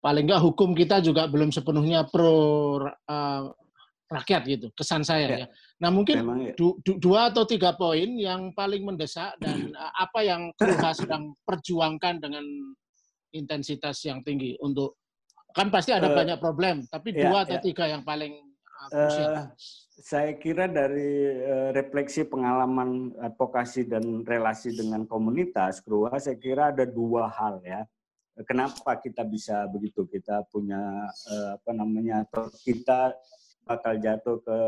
paling 0.01 0.25
nggak 0.25 0.41
hukum 0.41 0.73
kita 0.73 1.05
juga 1.05 1.29
belum 1.29 1.53
sepenuhnya 1.53 2.09
pro 2.09 2.81
uh, 2.89 3.43
rakyat 4.09 4.43
gitu. 4.49 4.67
Kesan 4.73 5.05
saya 5.05 5.27
ya. 5.29 5.39
ya. 5.45 5.49
Nah 5.85 5.91
mungkin 5.93 6.17
ya. 6.41 6.53
du, 6.57 6.81
du, 6.81 6.97
dua 6.97 7.29
atau 7.29 7.45
tiga 7.45 7.77
poin 7.77 8.09
yang 8.17 8.57
paling 8.57 8.81
mendesak 8.81 9.37
dan 9.37 9.77
uh, 9.77 9.93
apa 10.09 10.25
yang 10.25 10.49
kita 10.57 10.97
sedang 10.97 11.37
perjuangkan 11.45 12.25
dengan 12.25 12.45
intensitas 13.37 14.01
yang 14.09 14.25
tinggi 14.25 14.57
untuk 14.65 14.97
kan 15.53 15.69
pasti 15.73 15.93
ada 15.93 16.13
uh, 16.13 16.17
banyak 16.17 16.37
problem, 16.37 16.85
tapi 16.89 17.17
ya, 17.17 17.29
dua 17.29 17.49
atau 17.49 17.57
ya. 17.61 17.65
tiga 17.65 17.85
yang 17.89 18.05
paling 18.05 18.46
uh, 18.93 19.51
saya 19.97 20.37
kira 20.37 20.69
dari 20.69 21.41
uh, 21.43 21.71
refleksi 21.73 22.23
pengalaman 22.29 23.11
advokasi 23.19 23.89
dan 23.89 24.23
relasi 24.23 24.77
dengan 24.77 25.09
komunitas 25.09 25.81
Krua, 25.81 26.15
saya 26.21 26.37
kira 26.37 26.71
ada 26.71 26.85
dua 26.85 27.27
hal 27.31 27.63
ya. 27.65 27.83
Kenapa 28.45 29.01
kita 29.01 29.25
bisa 29.25 29.65
begitu? 29.67 30.05
Kita 30.05 30.45
punya 30.53 31.09
uh, 31.09 31.57
apa 31.57 31.71
namanya? 31.73 32.29
Kita 32.61 33.17
bakal 33.65 33.97
jatuh 33.97 34.45
ke 34.45 34.59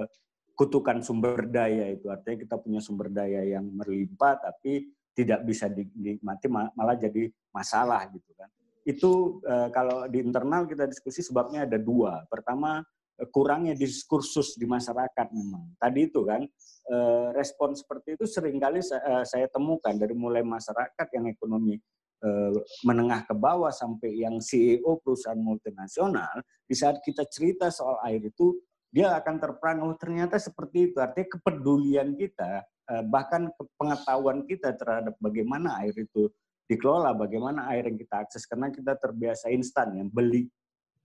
kutukan 0.58 1.04
sumber 1.06 1.46
daya 1.46 1.86
itu 1.94 2.10
artinya 2.10 2.42
kita 2.42 2.56
punya 2.58 2.82
sumber 2.82 3.14
daya 3.14 3.46
yang 3.46 3.62
melimpah 3.62 4.42
tapi 4.42 4.90
tidak 5.14 5.46
bisa 5.46 5.70
dinikmati 5.70 6.50
malah 6.50 6.98
jadi 6.98 7.30
masalah 7.54 8.10
gitu 8.10 8.34
kan. 8.34 8.50
Itu 8.82 9.38
kalau 9.70 10.10
di 10.10 10.18
internal 10.18 10.66
kita 10.66 10.90
diskusi 10.90 11.22
sebabnya 11.22 11.62
ada 11.62 11.78
dua. 11.78 12.26
Pertama 12.26 12.82
kurangnya 13.26 13.74
diskursus 13.74 14.54
di 14.54 14.62
masyarakat 14.62 15.34
memang. 15.34 15.74
Tadi 15.74 16.06
itu 16.06 16.22
kan 16.22 16.46
eh, 16.86 17.28
respon 17.34 17.74
seperti 17.74 18.14
itu 18.14 18.24
sering 18.30 18.62
kali 18.62 18.78
eh, 18.78 19.24
saya 19.26 19.50
temukan 19.50 19.94
dari 19.98 20.14
mulai 20.14 20.46
masyarakat 20.46 21.06
yang 21.18 21.26
ekonomi 21.26 21.74
eh, 22.22 22.52
menengah 22.86 23.26
ke 23.26 23.34
bawah 23.34 23.74
sampai 23.74 24.22
yang 24.22 24.38
CEO 24.38 25.02
perusahaan 25.02 25.38
multinasional 25.38 26.38
di 26.62 26.74
saat 26.78 27.02
kita 27.02 27.26
cerita 27.26 27.74
soal 27.74 27.98
air 28.06 28.22
itu 28.22 28.54
dia 28.88 29.12
akan 29.18 29.36
terperangah 29.36 29.84
oh, 29.84 29.98
ternyata 29.98 30.40
seperti 30.40 30.92
itu 30.92 30.96
artinya 30.96 31.28
kepedulian 31.36 32.16
kita 32.16 32.64
bahkan 33.04 33.52
pengetahuan 33.76 34.48
kita 34.48 34.72
terhadap 34.72 35.12
bagaimana 35.20 35.76
air 35.84 35.92
itu 35.92 36.32
dikelola 36.64 37.12
bagaimana 37.12 37.68
air 37.68 37.84
yang 37.84 38.00
kita 38.00 38.24
akses 38.24 38.48
karena 38.48 38.72
kita 38.72 38.96
terbiasa 38.96 39.52
instan 39.52 39.92
yang 39.92 40.08
beli 40.08 40.48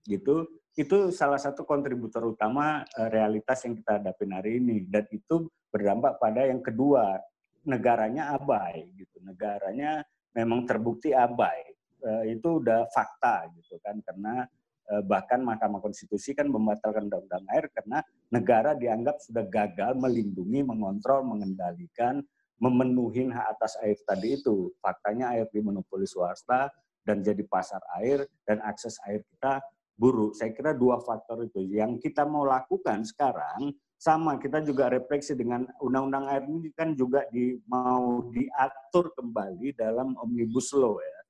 gitu 0.04 0.46
itu 0.74 1.14
salah 1.14 1.38
satu 1.38 1.62
kontributor 1.62 2.26
utama 2.26 2.82
eh, 2.82 3.08
realitas 3.10 3.62
yang 3.62 3.78
kita 3.78 4.02
hadapi 4.02 4.24
hari 4.30 4.52
ini. 4.58 4.82
Dan 4.90 5.06
itu 5.14 5.46
berdampak 5.70 6.18
pada 6.18 6.46
yang 6.46 6.62
kedua 6.62 7.18
negaranya 7.66 8.34
abai 8.34 8.90
gitu. 8.98 9.22
Negaranya 9.22 10.02
memang 10.34 10.66
terbukti 10.66 11.14
abai. 11.14 11.62
Eh, 12.04 12.36
itu 12.36 12.60
udah 12.60 12.90
fakta 12.90 13.48
gitu 13.54 13.78
kan 13.80 14.02
karena 14.02 14.44
eh, 14.90 15.02
bahkan 15.06 15.40
Mahkamah 15.46 15.78
Konstitusi 15.78 16.34
kan 16.34 16.50
membatalkan 16.50 17.06
undang-undang 17.06 17.46
air 17.54 17.70
karena 17.70 18.02
negara 18.34 18.74
dianggap 18.74 19.22
sudah 19.22 19.46
gagal 19.46 19.94
melindungi 19.94 20.60
mengontrol 20.66 21.22
mengendalikan 21.22 22.18
memenuhi 22.58 23.30
hak 23.30 23.46
atas 23.56 23.78
air 23.78 23.94
tadi 24.02 24.42
itu. 24.42 24.74
Faktanya 24.82 25.38
air 25.38 25.46
dimonopoli 25.54 26.04
swasta 26.04 26.66
dan 27.06 27.22
jadi 27.22 27.46
pasar 27.46 27.80
air 28.02 28.26
dan 28.42 28.58
akses 28.66 28.98
air 29.06 29.22
kita 29.22 29.62
buruk. 29.94 30.34
Saya 30.34 30.50
kira 30.52 30.74
dua 30.74 30.98
faktor 31.00 31.46
itu. 31.46 31.62
Yang 31.62 32.02
kita 32.10 32.26
mau 32.26 32.42
lakukan 32.42 33.06
sekarang 33.06 33.74
sama 33.94 34.36
kita 34.36 34.60
juga 34.60 34.92
refleksi 34.92 35.32
dengan 35.32 35.64
undang-undang 35.80 36.28
air 36.28 36.44
ini 36.44 36.68
kan 36.76 36.92
juga 36.92 37.24
di, 37.32 37.56
mau 37.64 38.26
diatur 38.28 39.14
kembali 39.16 39.72
dalam 39.72 40.12
omnibus 40.20 40.74
law 40.76 40.98
ya. 41.00 41.20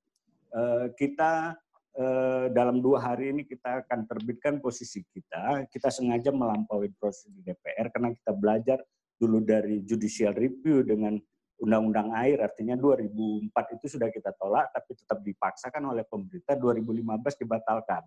Uh, 0.55 0.87
kita 0.94 1.55
uh, 1.98 2.46
dalam 2.50 2.83
dua 2.83 3.03
hari 3.03 3.31
ini 3.31 3.42
kita 3.46 3.85
akan 3.87 4.07
terbitkan 4.11 4.59
posisi 4.59 5.07
kita. 5.07 5.68
Kita 5.70 5.92
sengaja 5.92 6.35
melampaui 6.35 6.90
proses 6.98 7.31
di 7.31 7.46
DPR 7.46 7.90
karena 7.94 8.11
kita 8.11 8.33
belajar 8.35 8.79
dulu 9.14 9.38
dari 9.38 9.87
judicial 9.87 10.35
review 10.35 10.83
dengan 10.83 11.14
undang-undang 11.62 12.11
air 12.18 12.42
artinya 12.42 12.74
2004 12.74 13.79
itu 13.79 13.87
sudah 13.96 14.11
kita 14.11 14.35
tolak 14.35 14.74
tapi 14.74 14.90
tetap 14.98 15.22
dipaksakan 15.22 15.94
oleh 15.94 16.03
pemerintah 16.03 16.59
2015 16.59 17.40
dibatalkan. 17.46 18.03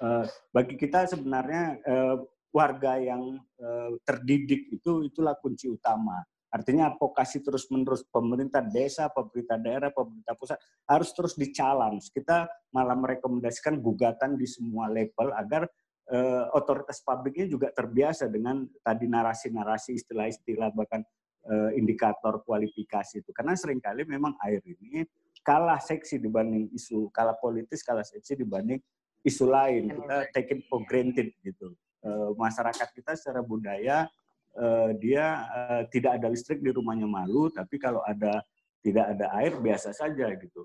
Uh, 0.00 0.24
bagi 0.52 0.76
kita 0.76 1.04
sebenarnya 1.08 1.80
uh, 1.84 2.16
warga 2.52 2.96
yang 2.96 3.36
uh, 3.60 3.90
terdidik 4.04 4.72
itu 4.72 5.04
itulah 5.04 5.36
kunci 5.36 5.68
utama. 5.68 6.24
Artinya 6.48 6.88
advokasi 6.88 7.44
terus-menerus 7.44 8.06
pemerintah 8.08 8.64
desa, 8.64 9.12
pemerintah 9.12 9.60
daerah, 9.60 9.92
pemerintah 9.92 10.32
pusat 10.32 10.56
harus 10.88 11.12
terus 11.12 11.36
dicalang. 11.36 12.00
Kita 12.00 12.48
malah 12.72 12.96
merekomendasikan 12.96 13.76
gugatan 13.82 14.40
di 14.40 14.48
semua 14.48 14.88
level 14.88 15.36
agar 15.36 15.68
uh, 16.08 16.48
otoritas 16.56 17.04
publiknya 17.04 17.44
juga 17.44 17.68
terbiasa 17.74 18.32
dengan 18.32 18.64
tadi 18.80 19.04
narasi-narasi, 19.04 20.00
istilah-istilah 20.00 20.72
bahkan 20.72 21.04
uh, 21.50 21.70
indikator 21.76 22.40
kualifikasi 22.40 23.20
itu. 23.20 23.30
Karena 23.36 23.52
sering 23.52 23.82
kali 23.82 24.08
memang 24.08 24.38
air 24.40 24.64
ini 24.64 25.04
kalah 25.44 25.78
seksi 25.78 26.18
dibanding 26.18 26.72
isu, 26.72 27.12
kalah 27.12 27.36
politis, 27.36 27.84
kalah 27.84 28.06
seksi 28.06 28.34
dibanding 28.38 28.80
isu 29.26 29.50
lain. 29.50 29.90
Kita 29.90 30.16
take 30.30 30.48
it 30.54 30.60
for 30.70 30.86
granted 30.86 31.34
gitu. 31.42 31.74
Uh, 32.06 32.30
masyarakat 32.38 32.86
kita 32.94 33.18
secara 33.18 33.42
budaya 33.42 34.06
uh, 34.54 34.94
dia 34.94 35.42
uh, 35.50 35.82
tidak 35.90 36.22
ada 36.22 36.30
listrik 36.30 36.62
di 36.62 36.70
rumahnya 36.70 37.10
malu, 37.10 37.50
tapi 37.50 37.82
kalau 37.82 37.98
ada 38.06 38.46
tidak 38.86 39.18
ada 39.18 39.26
air 39.42 39.58
biasa 39.58 39.90
saja 39.90 40.30
gitu. 40.38 40.62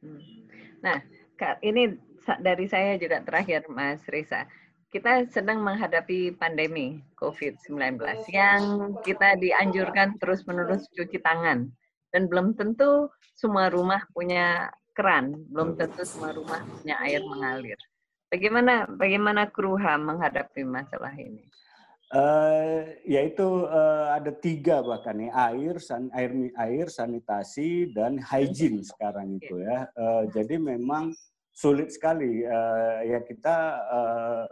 Hmm. 0.00 0.48
Nah, 0.80 1.04
ini 1.60 1.92
dari 2.40 2.64
saya 2.64 2.96
juga 2.96 3.20
terakhir 3.20 3.68
Mas 3.68 4.00
Risa 4.08 4.48
kita 4.88 5.28
sedang 5.28 5.60
menghadapi 5.60 6.32
pandemi 6.40 7.04
COVID-19 7.20 8.00
yang 8.32 8.60
kita 9.04 9.36
dianjurkan 9.36 10.16
terus-menerus 10.16 10.88
cuci 10.96 11.20
tangan. 11.20 11.68
Dan 12.08 12.24
belum 12.24 12.56
tentu 12.56 13.12
semua 13.36 13.68
rumah 13.68 14.00
punya 14.16 14.72
keran, 14.96 15.44
belum 15.52 15.76
tentu 15.76 16.08
semua 16.08 16.32
rumah 16.32 16.64
punya 16.64 16.96
air 17.04 17.20
mengalir. 17.20 17.76
Bagaimana 18.28 18.84
bagaimana 18.88 19.48
Kruha 19.48 19.96
menghadapi 19.96 20.64
masalah 20.64 21.12
ini? 21.16 21.44
Uh, 22.08 22.88
yaitu 23.04 23.68
uh, 23.68 24.16
ada 24.16 24.32
tiga 24.32 24.80
bahkan 24.80 25.20
ya 25.20 25.28
air, 25.52 25.76
san, 25.76 26.08
air, 26.16 26.32
air, 26.56 26.88
sanitasi 26.88 27.92
dan 27.92 28.16
hygiene 28.16 28.80
sekarang 28.80 29.36
itu 29.36 29.60
ya. 29.60 29.88
Uh, 29.92 30.24
jadi 30.32 30.56
memang 30.56 31.12
sulit 31.52 31.92
sekali 31.92 32.48
uh, 32.48 33.04
ya 33.04 33.20
kita 33.28 33.56
uh, 33.92 34.44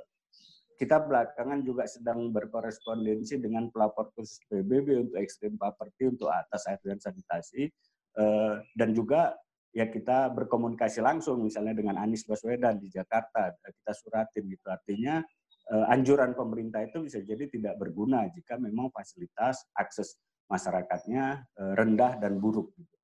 kita 0.77 1.01
belakangan 1.01 1.65
juga 1.65 1.89
sedang 1.89 2.29
berkorespondensi 2.31 3.41
dengan 3.41 3.73
pelapor 3.73 4.13
khusus 4.13 4.39
PBB 4.53 5.09
untuk 5.09 5.17
ekstrim 5.17 5.57
property 5.57 6.13
untuk 6.13 6.29
atas 6.29 6.69
air 6.69 6.81
dan 6.85 7.01
sanitasi 7.01 7.73
eh, 8.21 8.55
dan 8.77 8.93
juga 8.93 9.33
ya 9.77 9.85
kita 9.93 10.33
berkomunikasi 10.33 11.05
langsung 11.05 11.45
misalnya 11.45 11.77
dengan 11.77 12.01
Anies 12.01 12.25
Baswedan 12.25 12.81
di 12.81 12.89
Jakarta 12.89 13.53
kita 13.61 13.93
suratin 13.93 14.49
gitu 14.49 14.73
artinya 14.73 15.21
eh, 15.69 15.87
anjuran 15.93 16.33
pemerintah 16.33 16.81
itu 16.81 17.05
bisa 17.05 17.21
jadi 17.21 17.45
tidak 17.45 17.77
berguna 17.77 18.25
jika 18.33 18.57
memang 18.57 18.89
fasilitas 18.89 19.69
akses 19.77 20.17
masyarakatnya 20.49 21.45
eh, 21.45 21.73
rendah 21.77 22.17
dan 22.17 22.41
buruk 22.41 22.73
gitu. 22.81 22.97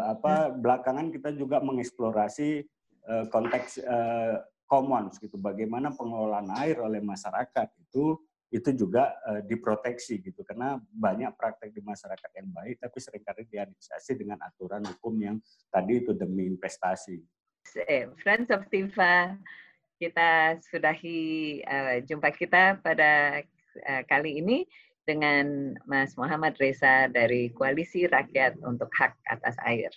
apa 0.00 0.48
belakangan 0.48 1.12
kita 1.12 1.28
juga 1.36 1.60
mengeksplorasi 1.60 2.64
konteks 3.28 3.84
commons 4.66 5.20
gitu. 5.22 5.38
Bagaimana 5.38 5.94
pengelolaan 5.94 6.50
air 6.58 6.82
oleh 6.82 7.00
masyarakat 7.00 7.68
itu 7.78 8.18
itu 8.56 8.72
juga 8.72 9.12
uh, 9.28 9.44
diproteksi 9.44 10.18
gitu 10.24 10.40
karena 10.42 10.80
banyak 10.88 11.30
praktek 11.36 11.76
di 11.76 11.84
masyarakat 11.84 12.30
yang 12.40 12.48
baik 12.50 12.80
tapi 12.80 12.98
sering 12.98 13.22
kali 13.22 13.44
diadministrasi 13.44 14.12
dengan 14.16 14.40
aturan 14.40 14.82
hukum 14.84 15.14
yang 15.20 15.36
tadi 15.68 16.00
itu 16.00 16.16
demi 16.16 16.48
investasi. 16.48 17.20
Eh, 17.86 18.06
Friends 18.22 18.48
of 18.54 18.64
Tifa, 18.70 19.34
kita 20.00 20.56
sudahi 20.70 21.60
uh, 21.66 21.96
jumpa 22.06 22.30
kita 22.32 22.80
pada 22.80 23.42
uh, 23.84 24.02
kali 24.06 24.40
ini 24.40 24.64
dengan 25.06 25.74
Mas 25.86 26.18
Muhammad 26.18 26.58
Reza 26.58 27.06
dari 27.10 27.54
Koalisi 27.54 28.10
Rakyat 28.10 28.58
untuk 28.66 28.90
Hak 28.94 29.14
Atas 29.30 29.54
Air. 29.62 29.94